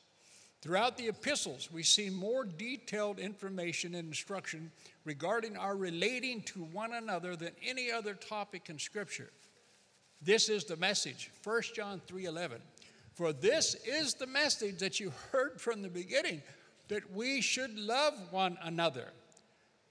Throughout 0.62 0.96
the 0.96 1.08
epistles, 1.08 1.72
we 1.72 1.82
see 1.82 2.12
more 2.12 2.46
detailed 2.46 3.18
information 3.18 3.96
and 3.96 4.10
instruction 4.10 4.72
regarding 5.06 5.58
our 5.58 5.76
relating 5.76 6.44
to 6.44 6.60
one 6.66 6.94
another 6.94 7.36
than 7.36 7.54
any 7.66 7.92
other 7.92 8.14
topic 8.14 8.70
in 8.70 8.78
Scripture. 8.78 9.32
This 10.22 10.50
is 10.50 10.66
the 10.66 10.78
message. 10.78 11.32
1 11.44 11.74
John 11.74 12.00
3:11. 12.08 12.62
For 13.14 13.32
this 13.32 13.76
is 13.86 14.16
the 14.16 14.28
message 14.28 14.80
that 14.80 15.00
you 15.00 15.12
heard 15.32 15.62
from 15.62 15.82
the 15.82 15.90
beginning 15.90 16.42
that 16.88 17.12
we 17.14 17.42
should 17.42 17.78
love 17.78 18.14
one 18.32 18.58
another. 18.62 19.08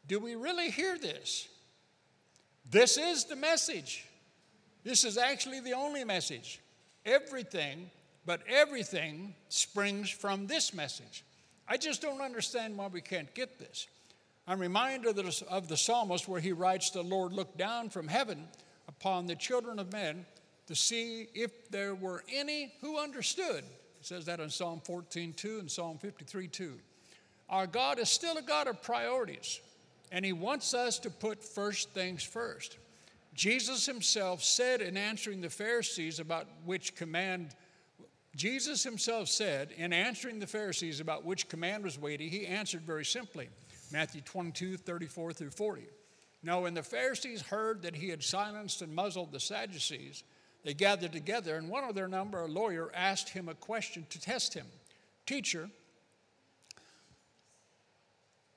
Do 0.09 0.19
we 0.19 0.35
really 0.35 0.71
hear 0.71 0.99
this? 0.99 1.49
This 2.69 2.99
is 2.99 3.25
the 3.25 3.37
message. 3.37 4.07
This 4.85 5.05
is 5.05 5.17
actually 5.17 5.61
the 5.61 5.73
only 5.73 6.05
message. 6.05 6.61
Everything, 7.07 7.91
but 8.27 8.41
everything 8.49 9.35
springs 9.49 10.11
from 10.11 10.47
this 10.47 10.75
message. 10.75 11.25
I 11.69 11.77
just 11.77 12.03
don't 12.03 12.21
understand 12.21 12.77
why 12.77 12.89
we 12.89 13.01
can't 13.01 13.33
get 13.35 13.59
this. 13.59 13.87
I'm 14.47 14.59
reminded 14.59 15.19
of 15.49 15.69
the 15.69 15.77
psalmist 15.77 16.27
where 16.27 16.41
he 16.41 16.53
writes, 16.53 16.91
The 16.91 17.03
Lord 17.03 17.33
looked 17.33 17.57
down 17.57 17.91
from 17.91 18.09
heaven 18.09 18.49
upon 18.89 19.27
the 19.27 19.37
children 19.37 19.79
of 19.79 19.93
men 19.93 20.27
to 20.67 20.75
see 20.75 21.29
if 21.35 21.71
there 21.71 21.95
were 21.95 22.23
any 22.33 22.73
who 22.81 22.99
understood. 22.99 23.65
It 24.01 24.07
says 24.07 24.25
that 24.27 24.41
in 24.41 24.51
Psalm 24.51 24.81
14 24.85 25.33
2 25.33 25.59
and 25.61 25.71
Psalm 25.71 25.99
53 25.99 26.49
2. 26.49 26.79
Our 27.49 27.67
God 27.67 27.99
is 27.99 28.09
still 28.09 28.39
a 28.39 28.43
God 28.43 28.67
of 28.67 28.83
priorities, 28.83 29.61
and 30.11 30.25
He 30.25 30.33
wants 30.33 30.75
us 30.75 30.99
to 31.01 31.11
put 31.11 31.45
first 31.45 31.91
things 31.91 32.23
first. 32.23 32.79
Jesus 33.35 33.87
himself 33.87 34.43
said 34.43 34.83
in 34.83 34.97
answering 34.97 35.41
the 35.41 35.51
Pharisees 35.51 36.21
about 36.21 36.47
which 36.65 36.95
command, 36.95 37.55
Jesus 38.37 38.83
himself 38.83 39.29
said 39.29 39.73
in 39.77 39.93
answering 39.93 40.39
the 40.39 40.47
Pharisees 40.47 41.01
about 41.01 41.25
which 41.25 41.49
command 41.49 41.85
was 41.85 41.99
weighty, 41.99 42.29
he 42.29 42.47
answered 42.47 42.83
very 42.83 43.05
simply 43.05 43.49
Matthew 43.91 44.21
22, 44.21 44.77
34 44.77 45.33
through 45.33 45.51
40. 45.51 45.83
Now, 46.43 46.63
when 46.63 46.75
the 46.75 46.83
Pharisees 46.83 47.41
heard 47.41 47.83
that 47.83 47.95
he 47.95 48.09
had 48.09 48.23
silenced 48.23 48.83
and 48.83 48.95
muzzled 48.95 49.33
the 49.33 49.41
Sadducees, 49.41 50.25
they 50.65 50.75
gathered 50.75 51.13
together, 51.13 51.57
and 51.57 51.69
one 51.69 51.85
of 51.85 51.95
their 51.95 52.09
number, 52.09 52.41
a 52.41 52.47
lawyer, 52.47 52.91
asked 52.95 53.31
him 53.31 53.49
a 53.49 53.55
question 53.55 54.07
to 54.11 54.21
test 54.21 54.55
him 54.55 54.67
Teacher, 55.27 55.69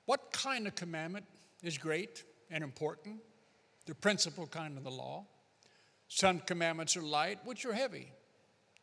what 0.06 0.32
kind 0.32 0.68
of 0.68 0.76
commandment 0.76 1.26
is 1.64 1.78
great 1.78 2.24
and 2.52 2.64
important? 2.64 3.18
The 3.86 3.96
principal 3.96 4.48
kind 4.48 4.78
of 4.78 4.84
the 4.84 4.92
law. 4.92 5.26
Some 6.08 6.40
commandments 6.40 6.96
are 6.96 7.02
light, 7.02 7.40
which 7.44 7.66
are 7.66 7.74
heavy. 7.74 8.12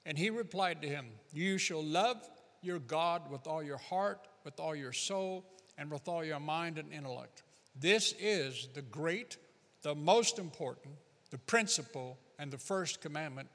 And 0.04 0.18
he 0.18 0.30
replied 0.30 0.82
to 0.82 0.88
him, 0.88 1.06
You 1.32 1.58
shall 1.58 1.82
love 1.82 2.28
your 2.60 2.80
God 2.80 3.30
with 3.30 3.46
all 3.46 3.62
your 3.62 3.78
heart, 3.78 4.26
with 4.44 4.58
all 4.58 4.74
your 4.74 4.92
soul, 4.92 5.44
and 5.78 5.90
with 5.90 6.08
all 6.08 6.24
your 6.24 6.40
mind 6.40 6.78
and 6.78 6.92
intellect. 6.92 7.42
This 7.78 8.14
is 8.18 8.68
the 8.74 8.82
great, 8.82 9.36
the 9.82 9.94
most 9.94 10.38
important, 10.38 10.94
the 11.30 11.38
principal, 11.38 12.18
and 12.38 12.50
the 12.50 12.58
first 12.58 13.00
commandment. 13.00 13.48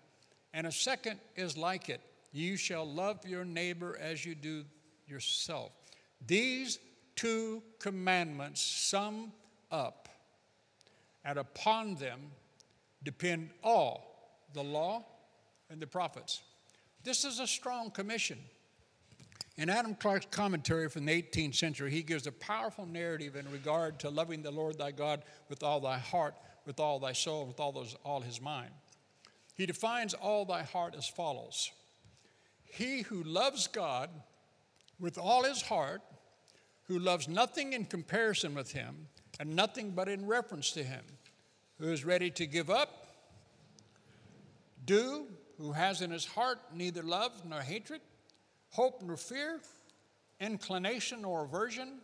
And 0.53 0.67
a 0.67 0.71
second 0.71 1.19
is 1.35 1.57
like 1.57 1.89
it 1.89 2.01
you 2.31 2.57
shall 2.57 2.85
love 2.85 3.25
your 3.25 3.45
neighbor 3.45 3.97
as 3.99 4.25
you 4.25 4.35
do 4.35 4.63
yourself. 5.07 5.71
These 6.25 6.79
two 7.15 7.63
commandments 7.79 8.61
sum 8.61 9.31
up, 9.71 10.09
and 11.25 11.39
upon 11.39 11.95
them 11.95 12.19
depend 13.03 13.49
all 13.63 14.43
the 14.53 14.63
law 14.63 15.05
and 15.69 15.81
the 15.81 15.87
prophets. 15.87 16.41
This 17.03 17.25
is 17.25 17.39
a 17.39 17.47
strong 17.47 17.91
commission. 17.91 18.39
In 19.57 19.71
Adam 19.71 19.95
Clarke's 19.95 20.27
commentary 20.29 20.87
from 20.87 21.05
the 21.05 21.21
18th 21.23 21.55
century, 21.55 21.89
he 21.89 22.03
gives 22.03 22.27
a 22.27 22.31
powerful 22.31 22.85
narrative 22.85 23.35
in 23.35 23.51
regard 23.51 23.99
to 23.99 24.09
loving 24.09 24.43
the 24.43 24.51
Lord 24.51 24.77
thy 24.77 24.91
God 24.91 25.23
with 25.49 25.63
all 25.63 25.79
thy 25.79 25.97
heart, 25.97 26.35
with 26.65 26.79
all 26.79 26.99
thy 26.99 27.13
soul, 27.13 27.47
with 27.47 27.59
all, 27.59 27.71
those, 27.71 27.95
all 28.03 28.21
his 28.21 28.39
mind. 28.39 28.69
He 29.55 29.65
defines 29.65 30.13
all 30.13 30.45
thy 30.45 30.61
heart 30.61 30.93
as 30.95 31.07
follows 31.07 31.71
He 32.65 33.01
who 33.01 33.23
loves 33.23 33.65
God 33.65 34.11
with 34.99 35.17
all 35.17 35.43
his 35.43 35.63
heart, 35.63 36.01
who 36.83 36.99
loves 36.99 37.27
nothing 37.27 37.73
in 37.73 37.85
comparison 37.85 38.53
with 38.53 38.71
him, 38.71 39.07
and 39.39 39.55
nothing 39.55 39.91
but 39.91 40.07
in 40.07 40.27
reference 40.27 40.71
to 40.71 40.83
him, 40.83 41.03
who 41.79 41.91
is 41.91 42.05
ready 42.05 42.29
to 42.31 42.45
give 42.45 42.69
up, 42.69 43.07
do, 44.85 45.25
who 45.57 45.71
has 45.71 46.01
in 46.01 46.11
his 46.11 46.25
heart 46.25 46.59
neither 46.73 47.03
love 47.03 47.31
nor 47.45 47.61
hatred, 47.61 48.01
hope 48.69 49.01
nor 49.01 49.17
fear, 49.17 49.59
inclination 50.39 51.21
nor 51.21 51.45
aversion, 51.45 51.99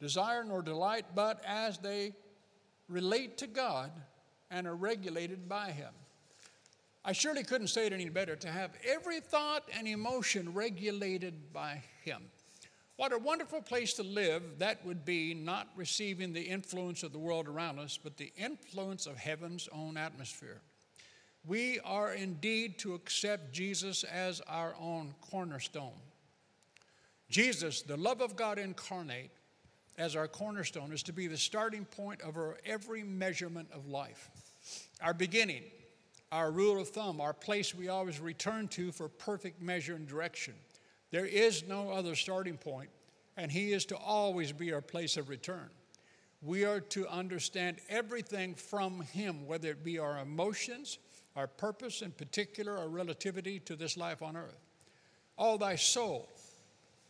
desire 0.00 0.44
nor 0.44 0.62
delight, 0.62 1.06
but 1.14 1.42
as 1.46 1.78
they 1.78 2.14
relate 2.88 3.38
to 3.38 3.46
God 3.46 3.90
and 4.50 4.66
are 4.66 4.76
regulated 4.76 5.48
by 5.48 5.70
Him. 5.70 5.92
I 7.04 7.12
surely 7.12 7.42
couldn't 7.42 7.68
say 7.68 7.86
it 7.86 7.92
any 7.92 8.08
better 8.08 8.36
to 8.36 8.48
have 8.48 8.70
every 8.86 9.20
thought 9.20 9.64
and 9.76 9.86
emotion 9.86 10.54
regulated 10.54 11.52
by 11.52 11.82
Him. 12.02 12.22
What 12.96 13.12
a 13.12 13.18
wonderful 13.18 13.60
place 13.60 13.94
to 13.94 14.02
live 14.04 14.42
that 14.58 14.84
would 14.86 15.04
be, 15.04 15.34
not 15.34 15.68
receiving 15.74 16.32
the 16.32 16.42
influence 16.42 17.02
of 17.02 17.12
the 17.12 17.18
world 17.18 17.48
around 17.48 17.78
us, 17.78 17.98
but 18.00 18.16
the 18.16 18.32
influence 18.36 19.06
of 19.06 19.16
heaven's 19.16 19.68
own 19.72 19.96
atmosphere. 19.96 20.60
We 21.46 21.78
are 21.80 22.14
indeed 22.14 22.78
to 22.78 22.94
accept 22.94 23.52
Jesus 23.52 24.02
as 24.04 24.40
our 24.42 24.74
own 24.80 25.14
cornerstone. 25.20 25.92
Jesus, 27.28 27.82
the 27.82 27.96
love 27.96 28.22
of 28.22 28.34
God 28.34 28.58
incarnate, 28.58 29.30
as 29.98 30.16
our 30.16 30.26
cornerstone, 30.26 30.92
is 30.92 31.02
to 31.02 31.12
be 31.12 31.26
the 31.26 31.36
starting 31.36 31.84
point 31.84 32.22
of 32.22 32.36
our 32.36 32.58
every 32.64 33.02
measurement 33.02 33.68
of 33.72 33.88
life. 33.88 34.30
Our 35.02 35.12
beginning, 35.12 35.64
our 36.32 36.50
rule 36.50 36.80
of 36.80 36.88
thumb, 36.88 37.20
our 37.20 37.34
place 37.34 37.74
we 37.74 37.88
always 37.88 38.20
return 38.20 38.68
to 38.68 38.90
for 38.90 39.08
perfect 39.08 39.60
measure 39.60 39.94
and 39.94 40.08
direction. 40.08 40.54
There 41.10 41.26
is 41.26 41.68
no 41.68 41.90
other 41.90 42.14
starting 42.14 42.56
point, 42.56 42.88
and 43.36 43.52
He 43.52 43.72
is 43.72 43.84
to 43.86 43.96
always 43.96 44.50
be 44.50 44.72
our 44.72 44.80
place 44.80 45.16
of 45.16 45.28
return. 45.28 45.68
We 46.40 46.64
are 46.64 46.80
to 46.80 47.06
understand 47.08 47.76
everything 47.88 48.54
from 48.54 49.02
Him, 49.02 49.46
whether 49.46 49.70
it 49.70 49.84
be 49.84 49.98
our 49.98 50.18
emotions, 50.18 50.98
our 51.36 51.46
purpose, 51.46 52.02
in 52.02 52.12
particular, 52.12 52.78
our 52.78 52.88
relativity 52.88 53.58
to 53.60 53.76
this 53.76 53.96
life 53.96 54.22
on 54.22 54.36
earth. 54.36 54.60
All 55.36 55.58
thy 55.58 55.76
soul, 55.76 56.28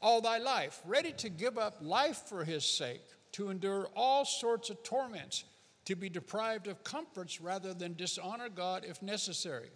all 0.01 0.21
thy 0.21 0.39
life, 0.39 0.81
ready 0.87 1.13
to 1.13 1.29
give 1.29 1.59
up 1.59 1.77
life 1.81 2.23
for 2.27 2.45
His 2.45 2.65
sake, 2.65 3.03
to 3.33 3.51
endure 3.51 3.89
all 3.95 4.25
sorts 4.25 4.71
of 4.71 4.83
torments, 4.83 5.45
to 5.85 5.95
be 5.95 6.09
deprived 6.09 6.67
of 6.67 6.83
comforts 6.85 7.41
rather 7.41 7.75
than 7.75 7.95
dishonor 7.95 8.49
God 8.49 8.87
if 8.89 9.03
necessary. 9.03 9.71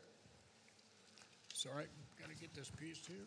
Sorry, 1.52 1.84
got 2.18 2.30
to 2.30 2.36
get 2.36 2.54
this 2.54 2.70
piece 2.70 3.06
here. 3.06 3.26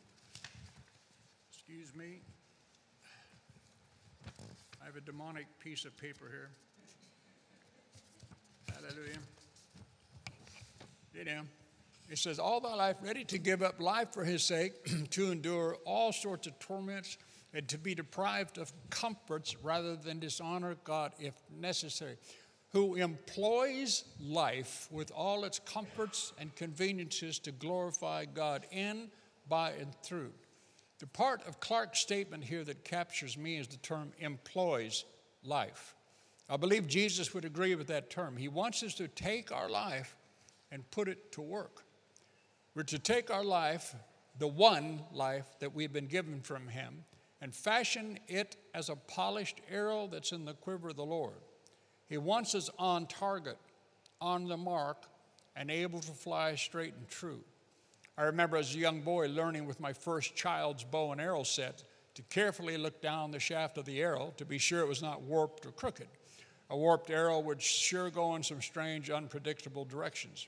Excuse 1.51 1.95
me. 1.95 2.21
I 4.81 4.85
have 4.85 4.95
a 4.95 5.01
demonic 5.01 5.45
piece 5.59 5.85
of 5.85 5.95
paper 5.97 6.25
here. 6.31 6.49
Hallelujah. 8.73 9.19
Know, 11.13 11.41
it 12.09 12.17
says, 12.17 12.39
All 12.39 12.59
thy 12.59 12.73
life 12.73 12.97
ready 13.01 13.23
to 13.25 13.37
give 13.37 13.61
up 13.61 13.79
life 13.79 14.13
for 14.13 14.23
his 14.23 14.43
sake, 14.43 14.73
to 15.11 15.31
endure 15.31 15.77
all 15.85 16.11
sorts 16.11 16.47
of 16.47 16.57
torments, 16.59 17.17
and 17.53 17.67
to 17.67 17.77
be 17.77 17.93
deprived 17.93 18.57
of 18.57 18.71
comforts 18.89 19.55
rather 19.63 19.95
than 19.95 20.19
dishonor 20.19 20.75
God 20.83 21.11
if 21.19 21.33
necessary. 21.59 22.17
Who 22.69 22.95
employs 22.95 24.05
life 24.19 24.87
with 24.91 25.11
all 25.11 25.43
its 25.43 25.59
comforts 25.59 26.31
and 26.39 26.55
conveniences 26.55 27.39
to 27.39 27.51
glorify 27.51 28.25
God 28.25 28.65
in, 28.71 29.09
by, 29.49 29.71
and 29.71 29.93
through. 30.01 30.31
The 30.99 31.07
part 31.07 31.45
of 31.47 31.59
Clarke's 31.59 31.99
statement 31.99 32.43
here 32.43 32.63
that 32.63 32.85
captures 32.85 33.37
me 33.37 33.57
is 33.57 33.67
the 33.67 33.77
term 33.77 34.11
employs 34.19 35.03
life. 35.43 35.95
I 36.49 36.57
believe 36.57 36.87
Jesus 36.87 37.33
would 37.33 37.43
agree 37.43 37.75
with 37.75 37.87
that 37.87 38.09
term. 38.09 38.37
He 38.37 38.47
wants 38.47 38.83
us 38.83 38.93
to 38.95 39.07
take 39.07 39.51
our 39.51 39.69
life 39.69 40.15
and 40.71 40.89
put 40.91 41.07
it 41.07 41.31
to 41.33 41.41
work. 41.41 41.83
We're 42.75 42.83
to 42.83 42.99
take 42.99 43.29
our 43.29 43.43
life, 43.43 43.95
the 44.39 44.47
one 44.47 45.01
life 45.11 45.45
that 45.59 45.75
we've 45.75 45.91
been 45.91 46.07
given 46.07 46.41
from 46.41 46.67
Him, 46.67 47.03
and 47.41 47.53
fashion 47.53 48.19
it 48.27 48.55
as 48.73 48.89
a 48.89 48.95
polished 48.95 49.59
arrow 49.69 50.07
that's 50.11 50.31
in 50.31 50.45
the 50.45 50.53
quiver 50.53 50.89
of 50.89 50.95
the 50.95 51.05
Lord. 51.05 51.41
He 52.07 52.17
wants 52.17 52.55
us 52.55 52.69
on 52.77 53.07
target, 53.07 53.57
on 54.21 54.47
the 54.47 54.57
mark, 54.57 55.05
and 55.55 55.69
able 55.69 55.99
to 55.99 56.11
fly 56.11 56.55
straight 56.55 56.93
and 56.93 57.07
true. 57.07 57.43
I 58.17 58.23
remember 58.23 58.57
as 58.57 58.75
a 58.75 58.77
young 58.77 59.01
boy 59.01 59.27
learning 59.27 59.65
with 59.65 59.79
my 59.79 59.93
first 59.93 60.35
child's 60.35 60.83
bow 60.83 61.11
and 61.11 61.19
arrow 61.19 61.43
set 61.43 61.83
to 62.15 62.21
carefully 62.23 62.77
look 62.77 63.01
down 63.01 63.31
the 63.31 63.39
shaft 63.39 63.77
of 63.77 63.85
the 63.85 64.01
arrow 64.01 64.33
to 64.37 64.45
be 64.45 64.57
sure 64.57 64.81
it 64.81 64.87
was 64.87 65.01
not 65.01 65.21
warped 65.21 65.65
or 65.65 65.71
crooked. 65.71 66.07
A 66.69 66.77
warped 66.77 67.09
arrow 67.09 67.39
would 67.39 67.61
sure 67.61 68.09
go 68.09 68.35
in 68.35 68.43
some 68.43 68.61
strange, 68.61 69.09
unpredictable 69.09 69.85
directions. 69.85 70.47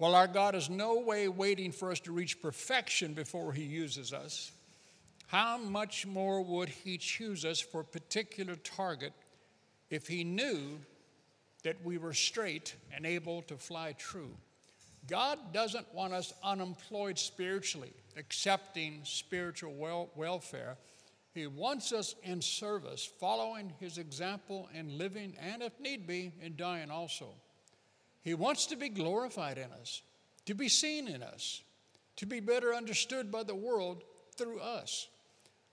Well, 0.00 0.14
our 0.14 0.26
God 0.26 0.54
is 0.54 0.70
no 0.70 0.98
way 0.98 1.28
waiting 1.28 1.72
for 1.72 1.90
us 1.90 2.00
to 2.00 2.12
reach 2.12 2.40
perfection 2.40 3.12
before 3.12 3.52
He 3.52 3.64
uses 3.64 4.14
us. 4.14 4.50
How 5.26 5.58
much 5.58 6.06
more 6.06 6.40
would 6.40 6.70
He 6.70 6.96
choose 6.96 7.44
us 7.44 7.60
for 7.60 7.82
a 7.82 7.84
particular 7.84 8.56
target 8.56 9.12
if 9.90 10.08
He 10.08 10.24
knew 10.24 10.78
that 11.64 11.84
we 11.84 11.98
were 11.98 12.14
straight 12.14 12.74
and 12.96 13.04
able 13.04 13.42
to 13.42 13.58
fly 13.58 13.92
true? 13.98 14.30
God 15.06 15.38
doesn't 15.52 15.94
want 15.94 16.14
us 16.14 16.32
unemployed 16.42 17.18
spiritually, 17.18 17.92
accepting 18.16 19.02
spiritual 19.04 19.74
wel- 19.74 20.08
welfare. 20.16 20.78
He 21.34 21.46
wants 21.46 21.92
us 21.92 22.14
in 22.22 22.40
service, 22.40 23.04
following 23.04 23.70
His 23.78 23.98
example 23.98 24.66
and 24.74 24.92
living, 24.92 25.36
and 25.38 25.62
if 25.62 25.78
need 25.78 26.06
be, 26.06 26.32
in 26.40 26.56
dying 26.56 26.90
also. 26.90 27.34
He 28.22 28.34
wants 28.34 28.66
to 28.66 28.76
be 28.76 28.88
glorified 28.88 29.58
in 29.58 29.70
us, 29.80 30.02
to 30.46 30.54
be 30.54 30.68
seen 30.68 31.08
in 31.08 31.22
us, 31.22 31.62
to 32.16 32.26
be 32.26 32.40
better 32.40 32.74
understood 32.74 33.30
by 33.30 33.42
the 33.42 33.54
world 33.54 34.02
through 34.36 34.60
us. 34.60 35.08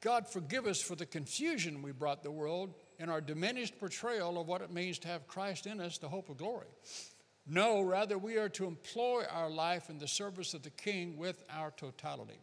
God, 0.01 0.27
forgive 0.27 0.67
us 0.67 0.81
for 0.81 0.95
the 0.95 1.05
confusion 1.05 1.81
we 1.81 1.91
brought 1.91 2.23
the 2.23 2.31
world 2.31 2.73
in 2.99 3.09
our 3.09 3.21
diminished 3.21 3.79
portrayal 3.79 4.39
of 4.39 4.47
what 4.47 4.61
it 4.61 4.71
means 4.71 4.99
to 4.99 5.07
have 5.07 5.27
Christ 5.27 5.67
in 5.67 5.81
us, 5.81 5.97
the 5.97 6.09
hope 6.09 6.29
of 6.29 6.37
glory. 6.37 6.67
No, 7.45 7.81
rather, 7.81 8.17
we 8.17 8.37
are 8.37 8.49
to 8.49 8.65
employ 8.65 9.23
our 9.31 9.49
life 9.49 9.89
in 9.89 9.97
the 9.97 10.07
service 10.07 10.53
of 10.53 10.63
the 10.63 10.69
King 10.69 11.17
with 11.17 11.43
our 11.49 11.71
totality. 11.71 12.39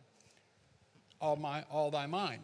All, 1.20 1.36
my, 1.36 1.64
all 1.70 1.90
thy 1.90 2.06
mind. 2.06 2.42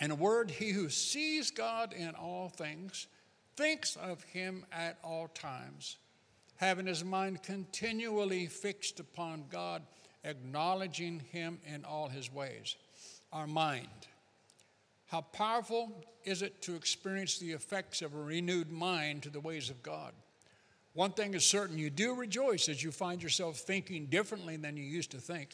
In 0.00 0.10
a 0.10 0.16
word, 0.16 0.50
he 0.50 0.70
who 0.70 0.88
sees 0.88 1.50
God 1.50 1.92
in 1.92 2.14
all 2.14 2.48
things 2.48 3.06
thinks 3.56 3.96
of 3.96 4.22
him 4.24 4.64
at 4.72 4.98
all 5.04 5.28
times. 5.28 5.96
Having 6.56 6.86
his 6.86 7.04
mind 7.04 7.42
continually 7.42 8.46
fixed 8.46 9.00
upon 9.00 9.44
God, 9.50 9.82
acknowledging 10.24 11.20
him 11.30 11.58
in 11.66 11.84
all 11.84 12.08
his 12.08 12.32
ways. 12.32 12.76
Our 13.32 13.46
mind. 13.46 13.88
How 15.06 15.20
powerful 15.20 16.04
is 16.24 16.42
it 16.42 16.62
to 16.62 16.74
experience 16.74 17.38
the 17.38 17.52
effects 17.52 18.02
of 18.02 18.14
a 18.14 18.18
renewed 18.18 18.70
mind 18.70 19.22
to 19.24 19.30
the 19.30 19.40
ways 19.40 19.70
of 19.70 19.82
God? 19.82 20.12
One 20.94 21.10
thing 21.10 21.34
is 21.34 21.44
certain 21.44 21.76
you 21.76 21.90
do 21.90 22.14
rejoice 22.14 22.68
as 22.68 22.82
you 22.82 22.92
find 22.92 23.22
yourself 23.22 23.58
thinking 23.58 24.06
differently 24.06 24.56
than 24.56 24.76
you 24.76 24.84
used 24.84 25.10
to 25.10 25.18
think. 25.18 25.50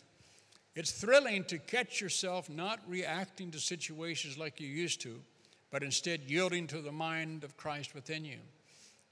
It's 0.76 0.92
thrilling 0.92 1.44
to 1.44 1.58
catch 1.58 2.00
yourself 2.00 2.48
not 2.48 2.78
reacting 2.86 3.50
to 3.50 3.58
situations 3.58 4.38
like 4.38 4.60
you 4.60 4.68
used 4.68 5.00
to, 5.02 5.20
but 5.70 5.82
instead 5.82 6.22
yielding 6.26 6.66
to 6.68 6.80
the 6.80 6.92
mind 6.92 7.42
of 7.42 7.56
Christ 7.56 7.94
within 7.94 8.24
you. 8.24 8.38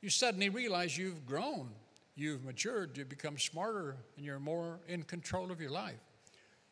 You 0.00 0.10
suddenly 0.10 0.48
realize 0.48 0.96
you've 0.96 1.26
grown, 1.26 1.70
you've 2.14 2.44
matured, 2.44 2.96
you've 2.96 3.08
become 3.08 3.38
smarter, 3.38 3.96
and 4.16 4.24
you're 4.24 4.38
more 4.38 4.80
in 4.86 5.02
control 5.02 5.50
of 5.50 5.60
your 5.60 5.70
life. 5.70 5.98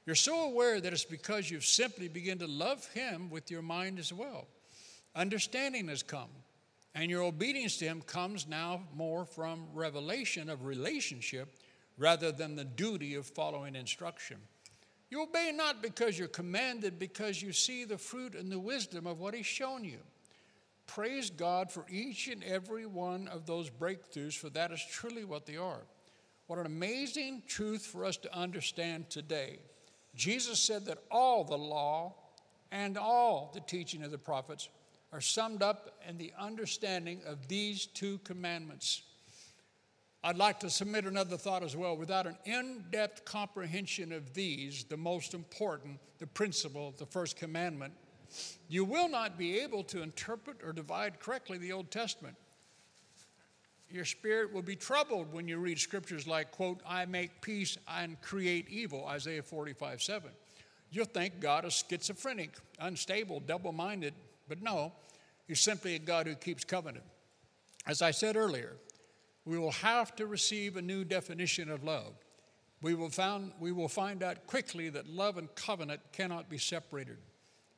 You're 0.04 0.14
so 0.14 0.44
aware 0.44 0.80
that 0.80 0.92
it's 0.92 1.04
because 1.04 1.50
you've 1.50 1.64
simply 1.64 2.06
begun 2.06 2.38
to 2.38 2.46
love 2.46 2.86
Him 2.92 3.28
with 3.28 3.50
your 3.50 3.62
mind 3.62 3.98
as 3.98 4.12
well. 4.12 4.46
Understanding 5.16 5.88
has 5.88 6.04
come, 6.04 6.30
and 6.94 7.10
your 7.10 7.22
obedience 7.22 7.78
to 7.78 7.86
Him 7.86 8.00
comes 8.02 8.46
now 8.46 8.82
more 8.94 9.24
from 9.24 9.66
revelation 9.74 10.48
of 10.48 10.64
relationship 10.64 11.56
rather 11.98 12.30
than 12.30 12.54
the 12.54 12.64
duty 12.64 13.14
of 13.16 13.26
following 13.26 13.74
instruction. 13.74 14.36
You 15.10 15.22
obey 15.22 15.52
not 15.52 15.82
because 15.82 16.16
you're 16.16 16.28
commanded, 16.28 16.98
because 16.98 17.42
you 17.42 17.52
see 17.52 17.84
the 17.84 17.98
fruit 17.98 18.36
and 18.36 18.52
the 18.52 18.58
wisdom 18.58 19.06
of 19.06 19.18
what 19.18 19.34
He's 19.34 19.46
shown 19.46 19.82
you. 19.82 19.98
Praise 20.87 21.31
God 21.31 21.70
for 21.70 21.85
each 21.90 22.29
and 22.29 22.42
every 22.44 22.87
one 22.87 23.29
of 23.29 23.46
those 23.46 23.70
breakthroughs, 23.70 24.37
for 24.37 24.51
that 24.51 24.72
is 24.72 24.85
truly 24.90 25.25
what 25.25 25.46
they 25.46 25.57
are. 25.57 25.83
What 26.46 26.59
an 26.59 26.66
amazing 26.66 27.42
truth 27.49 27.85
for 27.85 28.05
us 28.05 28.16
to 28.18 28.35
understand 28.35 29.11
today. 29.11 29.59
Jesus 30.14 30.61
said 30.61 30.87
that 30.87 30.99
all 31.11 31.44
the 31.44 31.59
law 31.59 32.14
and 32.70 32.96
all 32.96 33.51
the 33.53 33.61
teaching 33.61 34.03
of 34.05 34.11
the 34.11 34.18
prophets 34.18 34.68
are 35.12 35.20
summed 35.20 35.62
up 35.62 35.99
in 36.09 36.18
the 36.18 36.33
understanding 36.38 37.20
of 37.27 37.49
these 37.49 37.87
two 37.87 38.18
commandments. 38.18 39.03
I'd 40.22 40.37
like 40.37 40.59
to 40.61 40.70
submit 40.70 41.05
another 41.05 41.37
thought 41.37 41.62
as 41.62 41.77
well. 41.77 41.96
Without 41.96 42.27
an 42.27 42.37
in 42.44 42.85
depth 42.90 43.25
comprehension 43.25 44.12
of 44.12 44.35
these, 44.35 44.85
the 44.85 44.96
most 44.96 45.35
important, 45.35 46.01
the 46.18 46.27
principal, 46.27 46.94
the 46.99 47.07
first 47.07 47.37
commandment, 47.37 47.92
you 48.68 48.84
will 48.84 49.08
not 49.08 49.38
be 49.38 49.60
able 49.60 49.82
to 49.84 50.02
interpret 50.02 50.58
or 50.64 50.72
divide 50.72 51.20
correctly 51.20 51.58
the 51.58 51.72
Old 51.72 51.90
Testament. 51.90 52.36
Your 53.90 54.04
spirit 54.04 54.52
will 54.52 54.62
be 54.62 54.76
troubled 54.76 55.32
when 55.32 55.46
you 55.46 55.58
read 55.58 55.78
scriptures 55.78 56.26
like, 56.26 56.50
quote, 56.50 56.80
I 56.86 57.04
make 57.06 57.40
peace 57.40 57.78
and 57.88 58.20
create 58.20 58.68
evil, 58.68 59.06
Isaiah 59.06 59.42
45 59.42 60.02
7. 60.02 60.30
You'll 60.90 61.04
think 61.04 61.40
God 61.40 61.64
is 61.64 61.84
schizophrenic, 61.88 62.50
unstable, 62.80 63.40
double 63.40 63.72
minded, 63.72 64.14
but 64.48 64.62
no, 64.62 64.92
He's 65.46 65.60
simply 65.60 65.94
a 65.94 65.98
God 65.98 66.26
who 66.26 66.34
keeps 66.34 66.64
covenant. 66.64 67.04
As 67.86 68.02
I 68.02 68.10
said 68.10 68.36
earlier, 68.36 68.76
we 69.44 69.58
will 69.58 69.70
have 69.70 70.16
to 70.16 70.26
receive 70.26 70.76
a 70.76 70.82
new 70.82 71.04
definition 71.04 71.70
of 71.70 71.84
love. 71.84 72.14
We 72.82 72.94
will, 72.94 73.10
found, 73.10 73.52
we 73.60 73.72
will 73.72 73.88
find 73.88 74.22
out 74.22 74.46
quickly 74.46 74.88
that 74.90 75.08
love 75.08 75.38
and 75.38 75.52
covenant 75.54 76.00
cannot 76.12 76.50
be 76.50 76.58
separated. 76.58 77.18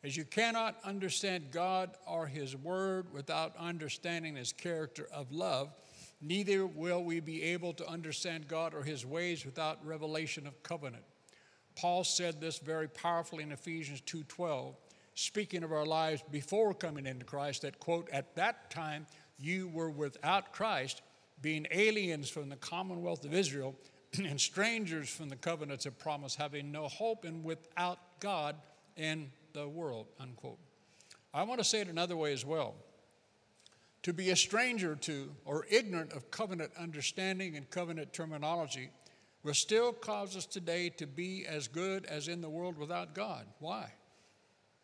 As 0.04 0.16
you 0.16 0.24
cannot 0.24 0.76
understand 0.84 1.50
God 1.50 1.90
or 2.06 2.26
His 2.26 2.56
Word 2.56 3.12
without 3.12 3.56
understanding 3.56 4.36
His 4.36 4.52
character 4.52 5.08
of 5.12 5.32
love, 5.32 5.72
neither 6.20 6.66
will 6.66 7.02
we 7.02 7.20
be 7.20 7.42
able 7.42 7.72
to 7.74 7.88
understand 7.88 8.46
God 8.46 8.74
or 8.74 8.82
His 8.82 9.04
ways 9.04 9.44
without 9.44 9.84
revelation 9.84 10.46
of 10.46 10.62
covenant. 10.62 11.02
Paul 11.74 12.04
said 12.04 12.40
this 12.40 12.58
very 12.58 12.88
powerfully 12.88 13.42
in 13.42 13.52
Ephesians 13.52 14.00
2:12, 14.02 14.76
speaking 15.14 15.64
of 15.64 15.72
our 15.72 15.86
lives 15.86 16.22
before 16.30 16.74
coming 16.74 17.06
into 17.06 17.24
Christ, 17.24 17.62
that 17.62 17.80
quote, 17.80 18.08
at 18.10 18.36
that 18.36 18.70
time 18.70 19.06
you 19.38 19.68
were 19.68 19.90
without 19.90 20.52
Christ, 20.52 21.02
being 21.40 21.66
aliens 21.70 22.28
from 22.28 22.48
the 22.48 22.56
commonwealth 22.56 23.24
of 23.24 23.34
Israel 23.34 23.76
and 24.18 24.40
strangers 24.40 25.08
from 25.08 25.28
the 25.28 25.36
covenants 25.36 25.86
of 25.86 25.98
promise, 25.98 26.36
having 26.36 26.70
no 26.70 26.86
hope 26.86 27.24
and 27.24 27.44
without 27.44 28.20
God 28.20 28.56
in 28.96 29.30
the 29.52 29.68
world, 29.68 30.06
unquote. 30.18 30.58
I 31.32 31.42
want 31.42 31.58
to 31.60 31.64
say 31.64 31.80
it 31.80 31.88
another 31.88 32.16
way 32.16 32.32
as 32.32 32.44
well. 32.44 32.74
To 34.02 34.12
be 34.12 34.30
a 34.30 34.36
stranger 34.36 34.96
to 34.96 35.30
or 35.44 35.66
ignorant 35.70 36.12
of 36.12 36.30
covenant 36.30 36.72
understanding 36.78 37.56
and 37.56 37.68
covenant 37.68 38.12
terminology 38.12 38.90
will 39.42 39.54
still 39.54 39.92
cause 39.92 40.36
us 40.36 40.46
today 40.46 40.90
to 40.90 41.06
be 41.06 41.46
as 41.46 41.68
good 41.68 42.06
as 42.06 42.28
in 42.28 42.40
the 42.40 42.48
world 42.48 42.78
without 42.78 43.14
God. 43.14 43.46
Why? 43.58 43.92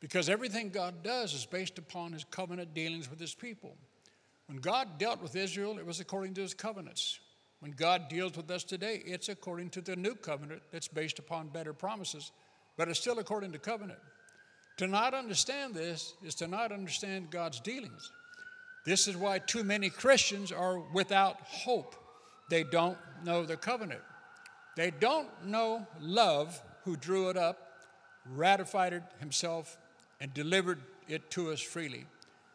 Because 0.00 0.28
everything 0.28 0.68
God 0.68 1.02
does 1.02 1.32
is 1.32 1.46
based 1.46 1.78
upon 1.78 2.12
his 2.12 2.24
covenant 2.24 2.74
dealings 2.74 3.08
with 3.08 3.18
his 3.18 3.34
people. 3.34 3.76
When 4.46 4.58
God 4.58 4.98
dealt 4.98 5.22
with 5.22 5.36
Israel, 5.36 5.78
it 5.78 5.86
was 5.86 6.00
according 6.00 6.34
to 6.34 6.42
his 6.42 6.54
covenants. 6.54 7.20
When 7.60 7.72
God 7.72 8.08
deals 8.08 8.36
with 8.36 8.50
us 8.50 8.64
today, 8.64 9.02
it's 9.06 9.30
according 9.30 9.70
to 9.70 9.80
the 9.80 9.96
new 9.96 10.14
covenant 10.14 10.60
that's 10.70 10.88
based 10.88 11.18
upon 11.18 11.48
better 11.48 11.72
promises, 11.72 12.32
but 12.76 12.88
it's 12.88 13.00
still 13.00 13.18
according 13.18 13.52
to 13.52 13.58
covenant. 13.58 14.00
To 14.78 14.86
not 14.86 15.14
understand 15.14 15.74
this 15.74 16.14
is 16.22 16.34
to 16.36 16.48
not 16.48 16.72
understand 16.72 17.30
God's 17.30 17.60
dealings. 17.60 18.10
This 18.84 19.08
is 19.08 19.16
why 19.16 19.38
too 19.38 19.64
many 19.64 19.88
Christians 19.88 20.52
are 20.52 20.78
without 20.92 21.40
hope. 21.42 21.94
They 22.50 22.64
don't 22.64 22.98
know 23.24 23.44
the 23.44 23.56
covenant. 23.56 24.02
They 24.76 24.90
don't 24.90 25.28
know 25.46 25.86
love, 26.00 26.60
who 26.84 26.96
drew 26.96 27.30
it 27.30 27.36
up, 27.36 27.72
ratified 28.34 28.92
it 28.92 29.02
himself, 29.20 29.78
and 30.20 30.34
delivered 30.34 30.80
it 31.08 31.30
to 31.30 31.52
us 31.52 31.60
freely, 31.60 32.06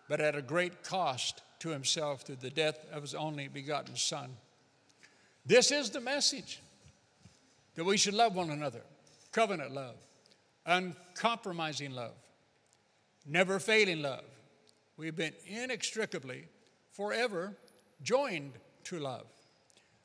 but 0.08 0.20
at 0.20 0.36
a 0.36 0.42
great 0.42 0.84
cost 0.84 1.42
to 1.60 1.70
himself 1.70 2.22
through 2.22 2.38
the 2.38 2.50
death 2.50 2.86
of 2.92 3.02
his 3.02 3.16
only 3.16 3.48
begotten 3.48 3.96
Son. 3.96 4.30
This 5.46 5.72
is 5.72 5.90
the 5.90 6.02
message 6.02 6.60
that 7.76 7.86
we 7.86 7.98
should 7.98 8.14
love 8.14 8.36
one 8.36 8.50
another 8.50 8.82
covenant 9.32 9.72
love, 9.72 9.96
uncompromising 10.70 11.92
love, 11.92 12.16
never 13.26 13.60
failing 13.60 14.02
love. 14.02 14.24
We've 14.98 15.16
been 15.16 15.34
inextricably, 15.46 16.46
forever 16.92 17.56
joined 18.02 18.54
to 18.86 19.00
love. 19.00 19.26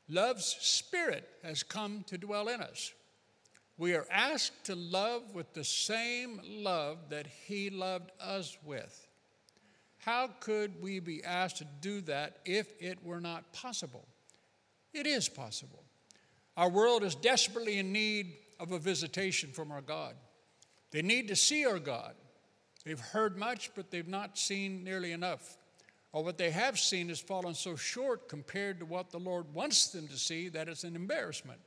Love's 0.09 0.57
spirit 0.59 1.27
has 1.43 1.63
come 1.63 2.03
to 2.07 2.17
dwell 2.17 2.47
in 2.47 2.61
us. 2.61 2.93
We 3.77 3.93
are 3.93 4.07
asked 4.09 4.65
to 4.65 4.75
love 4.75 5.33
with 5.33 5.53
the 5.53 5.63
same 5.63 6.39
love 6.45 7.09
that 7.09 7.27
He 7.27 7.69
loved 7.69 8.11
us 8.21 8.57
with. 8.63 9.07
How 9.97 10.29
could 10.39 10.81
we 10.81 10.99
be 10.99 11.23
asked 11.23 11.57
to 11.57 11.67
do 11.81 12.01
that 12.01 12.37
if 12.45 12.71
it 12.79 13.03
were 13.03 13.19
not 13.19 13.51
possible? 13.51 14.05
It 14.93 15.07
is 15.07 15.27
possible. 15.27 15.83
Our 16.55 16.69
world 16.69 17.03
is 17.03 17.15
desperately 17.15 17.79
in 17.79 17.91
need 17.91 18.33
of 18.59 18.71
a 18.71 18.79
visitation 18.79 19.49
from 19.51 19.71
our 19.71 19.81
God. 19.81 20.15
They 20.95 21.01
need 21.01 21.27
to 21.27 21.35
see 21.35 21.65
our 21.65 21.77
God. 21.77 22.13
They've 22.85 22.97
heard 22.97 23.37
much, 23.37 23.71
but 23.75 23.91
they've 23.91 24.07
not 24.07 24.37
seen 24.37 24.81
nearly 24.81 25.11
enough. 25.11 25.57
Or 26.13 26.23
what 26.23 26.37
they 26.37 26.51
have 26.51 26.79
seen 26.79 27.09
has 27.09 27.19
fallen 27.19 27.53
so 27.53 27.75
short 27.75 28.29
compared 28.29 28.79
to 28.79 28.85
what 28.85 29.09
the 29.09 29.19
Lord 29.19 29.53
wants 29.53 29.87
them 29.87 30.07
to 30.07 30.17
see 30.17 30.47
that 30.47 30.69
it's 30.69 30.85
an 30.85 30.95
embarrassment. 30.95 31.59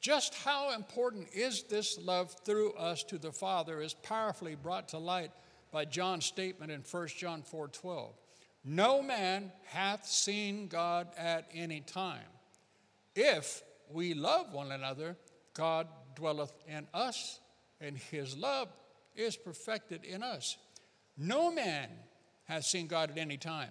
Just 0.00 0.34
how 0.34 0.74
important 0.74 1.28
is 1.32 1.62
this 1.62 2.00
love 2.00 2.34
through 2.44 2.72
us 2.72 3.04
to 3.04 3.16
the 3.16 3.30
Father 3.30 3.80
is 3.80 3.94
powerfully 3.94 4.56
brought 4.56 4.88
to 4.88 4.98
light 4.98 5.30
by 5.70 5.84
John's 5.84 6.24
statement 6.24 6.72
in 6.72 6.82
1 6.82 7.16
John 7.16 7.44
4:12. 7.44 8.12
No 8.64 9.00
man 9.00 9.52
hath 9.66 10.04
seen 10.04 10.66
God 10.66 11.06
at 11.16 11.48
any 11.54 11.80
time. 11.80 12.26
If 13.14 13.62
we 13.88 14.14
love 14.14 14.52
one 14.52 14.72
another, 14.72 15.16
God 15.54 15.86
dwelleth 16.16 16.54
in 16.66 16.88
us, 16.92 17.38
and 17.80 17.96
his 17.96 18.36
love 18.36 18.68
is 19.14 19.36
perfected 19.36 20.04
in 20.04 20.22
us. 20.22 20.56
No 21.16 21.50
man 21.50 21.88
hath 22.44 22.64
seen 22.64 22.86
God 22.86 23.10
at 23.10 23.18
any 23.18 23.36
time. 23.36 23.70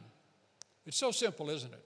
It's 0.85 0.97
so 0.97 1.11
simple, 1.11 1.49
isn't 1.49 1.73
it? 1.73 1.83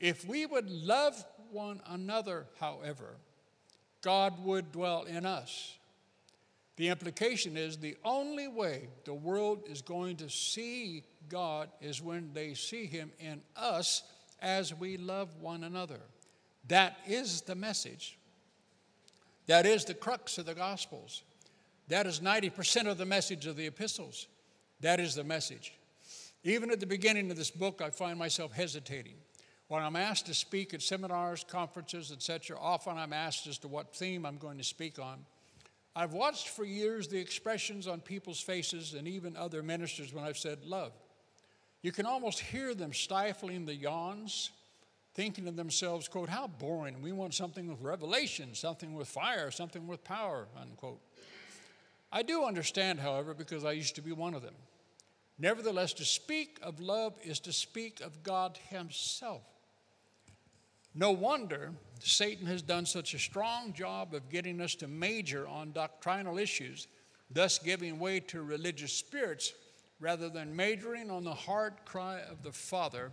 If 0.00 0.26
we 0.26 0.46
would 0.46 0.70
love 0.70 1.24
one 1.50 1.80
another, 1.86 2.46
however, 2.60 3.16
God 4.02 4.44
would 4.44 4.72
dwell 4.72 5.04
in 5.04 5.26
us. 5.26 5.76
The 6.76 6.88
implication 6.88 7.56
is 7.56 7.76
the 7.76 7.96
only 8.04 8.46
way 8.46 8.88
the 9.04 9.14
world 9.14 9.64
is 9.68 9.82
going 9.82 10.16
to 10.18 10.30
see 10.30 11.02
God 11.28 11.68
is 11.80 12.00
when 12.00 12.30
they 12.32 12.54
see 12.54 12.86
Him 12.86 13.10
in 13.18 13.42
us 13.56 14.04
as 14.40 14.72
we 14.72 14.96
love 14.96 15.28
one 15.40 15.64
another. 15.64 16.00
That 16.68 16.96
is 17.06 17.40
the 17.40 17.56
message. 17.56 18.16
That 19.46 19.66
is 19.66 19.84
the 19.84 19.94
crux 19.94 20.38
of 20.38 20.46
the 20.46 20.54
Gospels. 20.54 21.22
That 21.88 22.06
is 22.06 22.20
90% 22.20 22.86
of 22.86 22.98
the 22.98 23.06
message 23.06 23.46
of 23.46 23.56
the 23.56 23.66
epistles. 23.66 24.26
That 24.80 25.00
is 25.00 25.14
the 25.14 25.24
message. 25.24 25.72
Even 26.44 26.70
at 26.70 26.80
the 26.80 26.86
beginning 26.86 27.30
of 27.30 27.36
this 27.36 27.50
book, 27.50 27.82
I 27.82 27.90
find 27.90 28.18
myself 28.18 28.52
hesitating. 28.52 29.14
When 29.68 29.82
I'm 29.82 29.96
asked 29.96 30.26
to 30.26 30.34
speak 30.34 30.72
at 30.72 30.80
seminars, 30.80 31.44
conferences, 31.44 32.12
etc., 32.12 32.58
often 32.58 32.96
I'm 32.96 33.12
asked 33.12 33.46
as 33.46 33.58
to 33.58 33.68
what 33.68 33.94
theme 33.94 34.24
I'm 34.24 34.38
going 34.38 34.58
to 34.58 34.64
speak 34.64 34.98
on. 34.98 35.24
I've 35.96 36.12
watched 36.12 36.48
for 36.48 36.64
years 36.64 37.08
the 37.08 37.18
expressions 37.18 37.86
on 37.86 38.00
people's 38.00 38.40
faces 38.40 38.94
and 38.94 39.08
even 39.08 39.36
other 39.36 39.62
ministers 39.62 40.14
when 40.14 40.24
I've 40.24 40.38
said 40.38 40.64
love. 40.64 40.92
You 41.82 41.92
can 41.92 42.06
almost 42.06 42.40
hear 42.40 42.74
them 42.74 42.92
stifling 42.92 43.66
the 43.66 43.74
yawns, 43.74 44.50
thinking 45.14 45.44
to 45.46 45.50
themselves, 45.50 46.08
quote, 46.08 46.28
how 46.28 46.46
boring. 46.46 47.02
We 47.02 47.12
want 47.12 47.34
something 47.34 47.68
with 47.68 47.80
revelation, 47.80 48.54
something 48.54 48.94
with 48.94 49.08
fire, 49.08 49.50
something 49.50 49.86
with 49.86 50.04
power, 50.04 50.46
unquote. 50.60 51.00
I 52.10 52.22
do 52.22 52.44
understand, 52.44 53.00
however, 53.00 53.34
because 53.34 53.64
I 53.64 53.72
used 53.72 53.96
to 53.96 54.02
be 54.02 54.12
one 54.12 54.34
of 54.34 54.42
them. 54.42 54.54
Nevertheless, 55.38 55.92
to 55.94 56.04
speak 56.04 56.58
of 56.62 56.80
love 56.80 57.14
is 57.22 57.38
to 57.40 57.52
speak 57.52 58.00
of 58.00 58.22
God 58.22 58.58
Himself. 58.70 59.42
No 60.94 61.12
wonder 61.12 61.72
Satan 62.00 62.46
has 62.46 62.62
done 62.62 62.86
such 62.86 63.14
a 63.14 63.18
strong 63.18 63.72
job 63.72 64.14
of 64.14 64.30
getting 64.30 64.60
us 64.60 64.74
to 64.76 64.88
major 64.88 65.46
on 65.46 65.72
doctrinal 65.72 66.38
issues, 66.38 66.88
thus 67.30 67.58
giving 67.58 67.98
way 67.98 68.20
to 68.20 68.42
religious 68.42 68.92
spirits 68.92 69.52
rather 70.00 70.28
than 70.28 70.56
majoring 70.56 71.10
on 71.10 71.24
the 71.24 71.34
heart 71.34 71.84
cry 71.84 72.20
of 72.30 72.42
the 72.42 72.52
Father, 72.52 73.12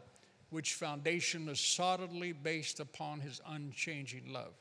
which 0.50 0.76
foundation 0.76 1.50
is 1.50 1.60
solidly 1.60 2.32
based 2.32 2.80
upon 2.80 3.20
his 3.20 3.42
unchanging 3.48 4.32
love. 4.32 4.54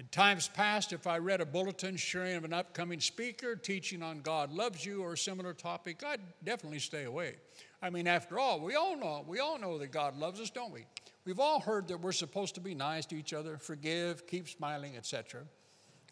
In 0.00 0.06
times 0.06 0.48
past, 0.48 0.94
if 0.94 1.06
I 1.06 1.18
read 1.18 1.42
a 1.42 1.44
bulletin 1.44 1.94
sharing 1.94 2.34
of 2.36 2.44
an 2.44 2.54
upcoming 2.54 3.00
speaker 3.00 3.54
teaching 3.54 4.02
on 4.02 4.22
God 4.22 4.50
loves 4.50 4.82
you 4.82 5.02
or 5.02 5.12
a 5.12 5.18
similar 5.18 5.52
topic, 5.52 6.02
I'd 6.02 6.22
definitely 6.42 6.78
stay 6.78 7.04
away. 7.04 7.34
I 7.82 7.90
mean, 7.90 8.06
after 8.06 8.38
all, 8.38 8.60
we 8.60 8.76
all 8.76 8.96
know 8.96 9.22
we 9.28 9.40
all 9.40 9.58
know 9.58 9.76
that 9.76 9.92
God 9.92 10.16
loves 10.16 10.40
us, 10.40 10.48
don't 10.48 10.72
we? 10.72 10.86
We've 11.26 11.38
all 11.38 11.60
heard 11.60 11.86
that 11.88 12.00
we're 12.00 12.12
supposed 12.12 12.54
to 12.54 12.62
be 12.62 12.74
nice 12.74 13.04
to 13.06 13.14
each 13.14 13.34
other, 13.34 13.58
forgive, 13.58 14.26
keep 14.26 14.48
smiling, 14.48 14.96
etc. 14.96 15.42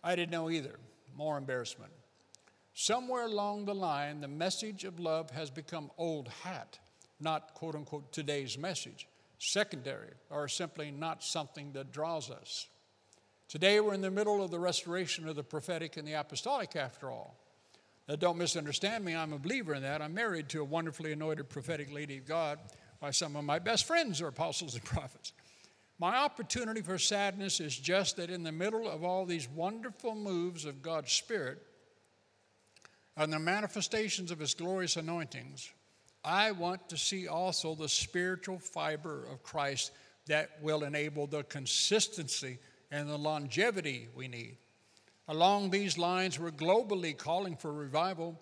I 0.04 0.14
didn't 0.14 0.32
know 0.32 0.50
either. 0.50 0.78
More 1.16 1.38
embarrassment. 1.38 1.92
Somewhere 2.74 3.24
along 3.24 3.64
the 3.64 3.74
line, 3.74 4.20
the 4.20 4.28
message 4.28 4.84
of 4.84 5.00
love 5.00 5.30
has 5.30 5.48
become 5.48 5.90
old 5.96 6.28
hat, 6.28 6.78
not 7.20 7.54
quote 7.54 7.74
unquote 7.74 8.12
today's 8.12 8.58
message, 8.58 9.08
secondary, 9.38 10.12
or 10.28 10.46
simply 10.46 10.90
not 10.90 11.24
something 11.24 11.72
that 11.72 11.90
draws 11.90 12.30
us. 12.30 12.66
Today, 13.48 13.80
we're 13.80 13.94
in 13.94 14.02
the 14.02 14.10
middle 14.10 14.44
of 14.44 14.50
the 14.50 14.58
restoration 14.58 15.26
of 15.26 15.34
the 15.34 15.42
prophetic 15.42 15.96
and 15.96 16.06
the 16.06 16.12
apostolic, 16.12 16.76
after 16.76 17.10
all. 17.10 17.34
Now, 18.06 18.16
don't 18.16 18.36
misunderstand 18.36 19.02
me, 19.02 19.16
I'm 19.16 19.32
a 19.32 19.38
believer 19.38 19.72
in 19.72 19.82
that. 19.84 20.02
I'm 20.02 20.12
married 20.12 20.50
to 20.50 20.60
a 20.60 20.64
wonderfully 20.64 21.12
anointed 21.12 21.48
prophetic 21.48 21.90
lady 21.90 22.18
of 22.18 22.26
God 22.26 22.58
by 23.00 23.10
some 23.10 23.36
of 23.36 23.44
my 23.44 23.58
best 23.58 23.86
friends 23.86 24.20
are 24.20 24.28
apostles 24.28 24.74
and 24.74 24.84
prophets. 24.84 25.32
My 25.98 26.16
opportunity 26.16 26.82
for 26.82 26.98
sadness 26.98 27.58
is 27.58 27.74
just 27.74 28.16
that 28.16 28.28
in 28.28 28.42
the 28.42 28.52
middle 28.52 28.86
of 28.86 29.02
all 29.02 29.24
these 29.24 29.48
wonderful 29.48 30.14
moves 30.14 30.66
of 30.66 30.82
God's 30.82 31.12
Spirit, 31.12 31.58
and 33.16 33.32
the 33.32 33.38
manifestations 33.38 34.30
of 34.30 34.38
his 34.38 34.52
glorious 34.52 34.96
anointings, 34.96 35.70
I 36.22 36.50
want 36.50 36.90
to 36.90 36.98
see 36.98 37.28
also 37.28 37.74
the 37.74 37.88
spiritual 37.88 38.58
fiber 38.58 39.26
of 39.32 39.42
Christ 39.42 39.90
that 40.26 40.50
will 40.60 40.84
enable 40.84 41.26
the 41.26 41.44
consistency 41.44 42.58
and 42.90 43.08
the 43.08 43.18
longevity 43.18 44.08
we 44.14 44.28
need. 44.28 44.56
Along 45.28 45.70
these 45.70 45.98
lines, 45.98 46.38
we're 46.38 46.50
globally 46.50 47.16
calling 47.16 47.56
for 47.56 47.72
revival, 47.72 48.40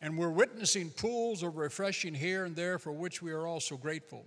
and 0.00 0.18
we're 0.18 0.30
witnessing 0.30 0.90
pools 0.90 1.42
of 1.42 1.56
refreshing 1.56 2.14
here 2.14 2.44
and 2.44 2.56
there 2.56 2.78
for 2.78 2.92
which 2.92 3.22
we 3.22 3.30
are 3.30 3.46
also 3.46 3.76
grateful. 3.76 4.26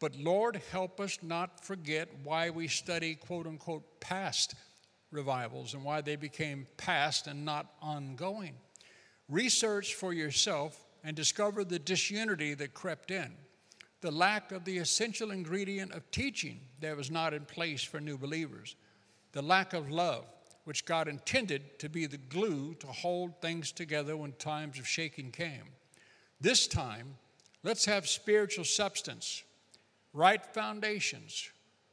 But 0.00 0.16
Lord, 0.16 0.60
help 0.72 1.00
us 1.00 1.18
not 1.22 1.64
forget 1.64 2.08
why 2.24 2.50
we 2.50 2.68
study 2.68 3.14
quote 3.14 3.46
unquote 3.46 4.00
past 4.00 4.54
revivals 5.10 5.74
and 5.74 5.84
why 5.84 6.00
they 6.00 6.16
became 6.16 6.66
past 6.76 7.26
and 7.26 7.44
not 7.44 7.66
ongoing. 7.80 8.54
Research 9.28 9.94
for 9.94 10.12
yourself 10.12 10.84
and 11.04 11.16
discover 11.16 11.64
the 11.64 11.78
disunity 11.78 12.54
that 12.54 12.74
crept 12.74 13.10
in, 13.10 13.32
the 14.00 14.10
lack 14.10 14.52
of 14.52 14.64
the 14.64 14.78
essential 14.78 15.30
ingredient 15.30 15.92
of 15.92 16.10
teaching 16.10 16.60
that 16.80 16.96
was 16.96 17.10
not 17.10 17.32
in 17.32 17.44
place 17.44 17.82
for 17.82 18.00
new 18.00 18.18
believers, 18.18 18.76
the 19.34 19.42
lack 19.42 19.72
of 19.72 19.90
love, 19.90 20.24
which 20.62 20.86
God 20.86 21.08
intended 21.08 21.78
to 21.80 21.88
be 21.88 22.06
the 22.06 22.16
glue 22.16 22.74
to 22.76 22.86
hold 22.86 23.40
things 23.40 23.72
together 23.72 24.16
when 24.16 24.32
times 24.32 24.78
of 24.78 24.88
shaking 24.88 25.30
came. 25.32 25.64
This 26.40 26.66
time, 26.66 27.16
let's 27.64 27.84
have 27.84 28.08
spiritual 28.08 28.64
substance, 28.64 29.42
right 30.12 30.44
foundations, 30.54 31.50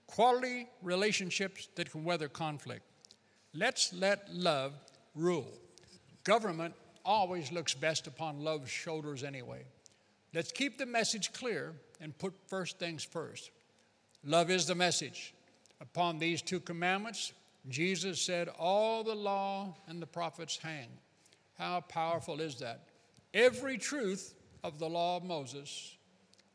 quality 0.07 0.69
relationships 0.83 1.67
that 1.75 1.91
can 1.91 2.03
weather 2.03 2.29
conflict. 2.29 2.83
Let's 3.53 3.91
let 3.91 4.33
love 4.33 4.73
rule. 5.15 5.51
Government 6.23 6.75
always 7.03 7.51
looks 7.51 7.73
best 7.73 8.05
upon 8.05 8.39
love's 8.39 8.69
shoulders 8.69 9.23
anyway. 9.23 9.63
Let's 10.33 10.51
keep 10.51 10.77
the 10.77 10.85
message 10.85 11.33
clear 11.33 11.73
and 11.99 12.17
put 12.17 12.33
first 12.47 12.77
things 12.77 13.03
first. 13.03 13.49
Love 14.23 14.51
is 14.51 14.67
the 14.67 14.75
message. 14.75 15.33
Upon 15.81 16.19
these 16.19 16.43
two 16.43 16.59
commandments, 16.59 17.33
Jesus 17.67 18.21
said, 18.21 18.47
All 18.59 19.03
the 19.03 19.15
law 19.15 19.75
and 19.87 19.99
the 19.99 20.07
prophets 20.07 20.57
hang. 20.57 20.87
How 21.57 21.81
powerful 21.81 22.39
is 22.39 22.55
that? 22.59 22.83
Every 23.33 23.77
truth 23.77 24.35
of 24.63 24.77
the 24.77 24.87
law 24.87 25.17
of 25.17 25.23
Moses 25.23 25.95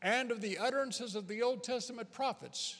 and 0.01 0.31
of 0.31 0.41
the 0.41 0.57
utterances 0.57 1.15
of 1.15 1.27
the 1.27 1.41
Old 1.41 1.63
Testament 1.63 2.11
prophets 2.13 2.77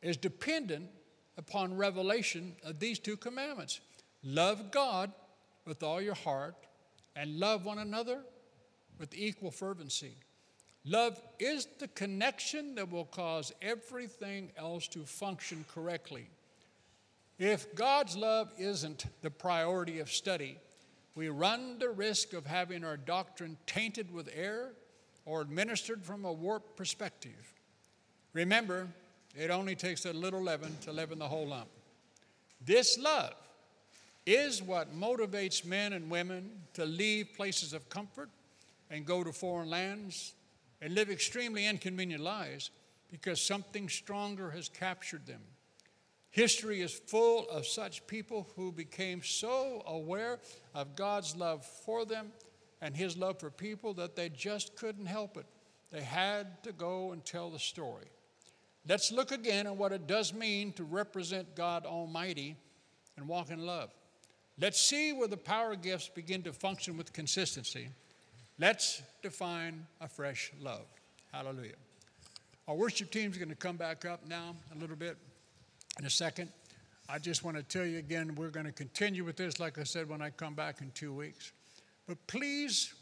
is 0.00 0.16
dependent 0.16 0.88
upon 1.36 1.76
revelation 1.76 2.54
of 2.64 2.78
these 2.78 2.98
two 2.98 3.16
commandments. 3.16 3.80
Love 4.24 4.70
God 4.70 5.12
with 5.66 5.82
all 5.82 6.00
your 6.00 6.14
heart 6.14 6.54
and 7.14 7.38
love 7.38 7.64
one 7.64 7.78
another 7.78 8.20
with 8.98 9.14
equal 9.14 9.50
fervency. 9.50 10.16
Love 10.84 11.20
is 11.38 11.68
the 11.78 11.88
connection 11.88 12.74
that 12.74 12.90
will 12.90 13.04
cause 13.04 13.52
everything 13.62 14.50
else 14.56 14.88
to 14.88 15.04
function 15.04 15.64
correctly. 15.72 16.28
If 17.38 17.74
God's 17.74 18.16
love 18.16 18.50
isn't 18.58 19.06
the 19.22 19.30
priority 19.30 20.00
of 20.00 20.10
study, 20.10 20.58
we 21.14 21.28
run 21.28 21.78
the 21.78 21.90
risk 21.90 22.32
of 22.32 22.46
having 22.46 22.84
our 22.84 22.96
doctrine 22.96 23.56
tainted 23.66 24.12
with 24.12 24.28
error 24.34 24.72
or 25.24 25.40
administered 25.40 26.02
from 26.02 26.24
a 26.24 26.32
warped 26.32 26.76
perspective. 26.76 27.54
Remember, 28.32 28.88
it 29.36 29.50
only 29.50 29.76
takes 29.76 30.04
a 30.04 30.12
little 30.12 30.42
leaven 30.42 30.76
to 30.82 30.92
leaven 30.92 31.18
the 31.18 31.28
whole 31.28 31.46
lump. 31.46 31.68
This 32.64 32.98
love 32.98 33.34
is 34.26 34.62
what 34.62 34.96
motivates 34.98 35.64
men 35.64 35.92
and 35.92 36.10
women 36.10 36.50
to 36.74 36.84
leave 36.84 37.34
places 37.36 37.72
of 37.72 37.88
comfort 37.88 38.30
and 38.90 39.04
go 39.04 39.22
to 39.22 39.32
foreign 39.32 39.70
lands 39.70 40.34
and 40.82 40.94
live 40.94 41.08
extremely 41.08 41.66
inconvenient 41.66 42.22
lives 42.22 42.70
because 43.10 43.40
something 43.40 43.88
stronger 43.88 44.50
has 44.50 44.68
captured 44.68 45.24
them. 45.26 45.40
History 46.30 46.80
is 46.80 46.92
full 46.92 47.48
of 47.48 47.66
such 47.66 48.06
people 48.06 48.48
who 48.56 48.72
became 48.72 49.22
so 49.22 49.82
aware 49.86 50.40
of 50.74 50.96
God's 50.96 51.36
love 51.36 51.64
for 51.64 52.04
them 52.04 52.32
and 52.80 52.96
His 52.96 53.16
love 53.16 53.38
for 53.38 53.50
people 53.50 53.94
that 53.94 54.16
they 54.16 54.28
just 54.28 54.74
couldn't 54.74 55.06
help 55.06 55.36
it. 55.36 55.46
They 55.92 56.00
had 56.00 56.62
to 56.64 56.72
go 56.72 57.12
and 57.12 57.24
tell 57.24 57.50
the 57.50 57.58
story. 57.58 58.06
Let's 58.88 59.12
look 59.12 59.30
again 59.30 59.66
at 59.66 59.76
what 59.76 59.92
it 59.92 60.08
does 60.08 60.34
mean 60.34 60.72
to 60.72 60.84
represent 60.84 61.54
God 61.54 61.86
Almighty 61.86 62.56
and 63.16 63.28
walk 63.28 63.50
in 63.50 63.64
love. 63.64 63.90
Let's 64.58 64.80
see 64.80 65.12
where 65.12 65.28
the 65.28 65.36
power 65.36 65.76
gifts 65.76 66.08
begin 66.08 66.42
to 66.42 66.52
function 66.52 66.96
with 66.96 67.12
consistency. 67.12 67.90
Let's 68.58 69.02
define 69.22 69.86
a 70.00 70.08
fresh 70.08 70.52
love. 70.60 70.86
Hallelujah. 71.32 71.74
Our 72.68 72.74
worship 72.74 73.10
team 73.10 73.30
is 73.30 73.38
going 73.38 73.48
to 73.48 73.54
come 73.54 73.76
back 73.76 74.04
up 74.04 74.26
now 74.28 74.54
a 74.74 74.78
little 74.78 74.96
bit 74.96 75.16
in 75.98 76.06
a 76.06 76.10
second. 76.10 76.50
I 77.08 77.18
just 77.18 77.44
want 77.44 77.56
to 77.56 77.62
tell 77.62 77.84
you 77.84 77.98
again, 77.98 78.34
we're 78.36 78.50
going 78.50 78.66
to 78.66 78.72
continue 78.72 79.24
with 79.24 79.36
this, 79.36 79.58
like 79.58 79.78
I 79.78 79.82
said, 79.82 80.08
when 80.08 80.22
I 80.22 80.30
come 80.30 80.54
back 80.54 80.80
in 80.80 80.90
two 80.92 81.12
weeks. 81.12 81.52
But 82.06 82.24
please, 82.26 82.94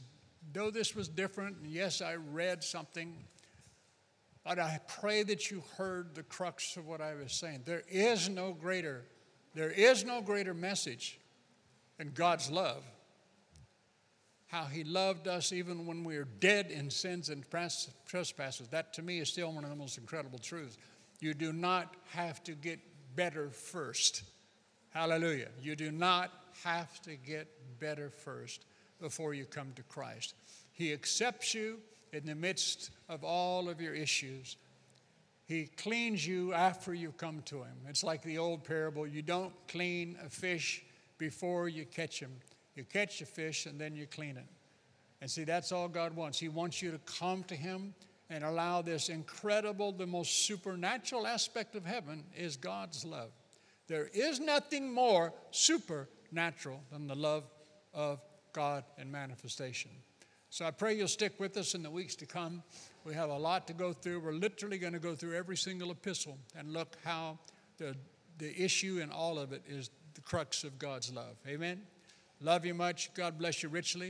though 0.52 0.70
this 0.70 0.94
was 0.94 1.08
different, 1.08 1.58
and 1.58 1.70
yes, 1.70 2.00
I 2.00 2.14
read 2.14 2.64
something, 2.64 3.14
but 4.44 4.58
I 4.58 4.80
pray 4.88 5.22
that 5.24 5.50
you 5.50 5.62
heard 5.76 6.14
the 6.14 6.22
crux 6.22 6.76
of 6.76 6.86
what 6.86 7.00
I 7.00 7.14
was 7.14 7.32
saying. 7.32 7.62
There 7.66 7.82
is 7.88 8.28
no 8.28 8.52
greater, 8.52 9.04
there 9.54 9.70
is 9.70 10.04
no 10.04 10.22
greater 10.22 10.54
message 10.54 11.18
and 11.98 12.14
God's 12.14 12.50
love. 12.50 12.82
How 14.50 14.64
he 14.64 14.82
loved 14.82 15.28
us 15.28 15.52
even 15.52 15.86
when 15.86 16.02
we 16.02 16.18
were 16.18 16.26
dead 16.40 16.70
in 16.70 16.90
sins 16.90 17.28
and 17.28 17.44
trespasses. 18.06 18.68
That 18.68 18.92
to 18.94 19.02
me 19.02 19.20
is 19.20 19.28
still 19.28 19.52
one 19.52 19.64
of 19.64 19.70
the 19.70 19.76
most 19.76 19.96
incredible 19.96 20.38
truths. 20.38 20.76
You 21.20 21.34
do 21.34 21.52
not 21.52 21.94
have 22.12 22.42
to 22.44 22.52
get 22.52 22.80
better 23.14 23.50
first. 23.50 24.22
Hallelujah. 24.90 25.48
You 25.62 25.76
do 25.76 25.92
not 25.92 26.32
have 26.64 27.00
to 27.02 27.14
get 27.14 27.46
better 27.78 28.10
first 28.10 28.64
before 29.00 29.34
you 29.34 29.44
come 29.44 29.72
to 29.76 29.82
Christ. 29.84 30.34
He 30.72 30.92
accepts 30.92 31.54
you 31.54 31.78
in 32.12 32.26
the 32.26 32.34
midst 32.34 32.90
of 33.08 33.22
all 33.22 33.68
of 33.68 33.80
your 33.80 33.94
issues. 33.94 34.56
He 35.46 35.66
cleans 35.66 36.26
you 36.26 36.52
after 36.54 36.92
you 36.92 37.12
come 37.12 37.42
to 37.46 37.58
Him. 37.58 37.76
It's 37.88 38.02
like 38.02 38.22
the 38.22 38.38
old 38.38 38.64
parable 38.64 39.06
you 39.06 39.22
don't 39.22 39.52
clean 39.68 40.16
a 40.24 40.28
fish 40.28 40.82
before 41.18 41.68
you 41.68 41.84
catch 41.84 42.18
him. 42.18 42.32
You 42.80 42.86
catch 42.86 43.20
a 43.20 43.26
fish 43.26 43.66
and 43.66 43.78
then 43.78 43.94
you 43.94 44.06
clean 44.06 44.38
it. 44.38 44.46
And 45.20 45.30
see, 45.30 45.44
that's 45.44 45.70
all 45.70 45.86
God 45.86 46.16
wants. 46.16 46.38
He 46.38 46.48
wants 46.48 46.80
you 46.80 46.90
to 46.90 46.98
come 47.00 47.44
to 47.44 47.54
Him 47.54 47.92
and 48.30 48.42
allow 48.42 48.80
this 48.80 49.10
incredible, 49.10 49.92
the 49.92 50.06
most 50.06 50.46
supernatural 50.46 51.26
aspect 51.26 51.76
of 51.76 51.84
heaven 51.84 52.24
is 52.34 52.56
God's 52.56 53.04
love. 53.04 53.32
There 53.86 54.08
is 54.14 54.40
nothing 54.40 54.90
more 54.90 55.34
supernatural 55.50 56.80
than 56.90 57.06
the 57.06 57.14
love 57.14 57.44
of 57.92 58.22
God 58.54 58.84
in 58.96 59.12
manifestation. 59.12 59.90
So 60.48 60.64
I 60.64 60.70
pray 60.70 60.96
you'll 60.96 61.06
stick 61.06 61.38
with 61.38 61.58
us 61.58 61.74
in 61.74 61.82
the 61.82 61.90
weeks 61.90 62.16
to 62.16 62.24
come. 62.24 62.62
We 63.04 63.12
have 63.12 63.28
a 63.28 63.36
lot 63.36 63.66
to 63.66 63.74
go 63.74 63.92
through. 63.92 64.20
We're 64.20 64.32
literally 64.32 64.78
going 64.78 64.94
to 64.94 64.98
go 64.98 65.14
through 65.14 65.36
every 65.36 65.58
single 65.58 65.90
epistle 65.90 66.38
and 66.56 66.72
look 66.72 66.96
how 67.04 67.40
the, 67.76 67.94
the 68.38 68.58
issue 68.58 69.00
in 69.02 69.10
all 69.10 69.38
of 69.38 69.52
it 69.52 69.64
is 69.68 69.90
the 70.14 70.22
crux 70.22 70.64
of 70.64 70.78
God's 70.78 71.12
love. 71.12 71.36
Amen. 71.46 71.82
Love 72.42 72.64
you 72.64 72.72
much. 72.72 73.12
God 73.12 73.36
bless 73.36 73.62
you 73.62 73.68
richly. 73.68 74.08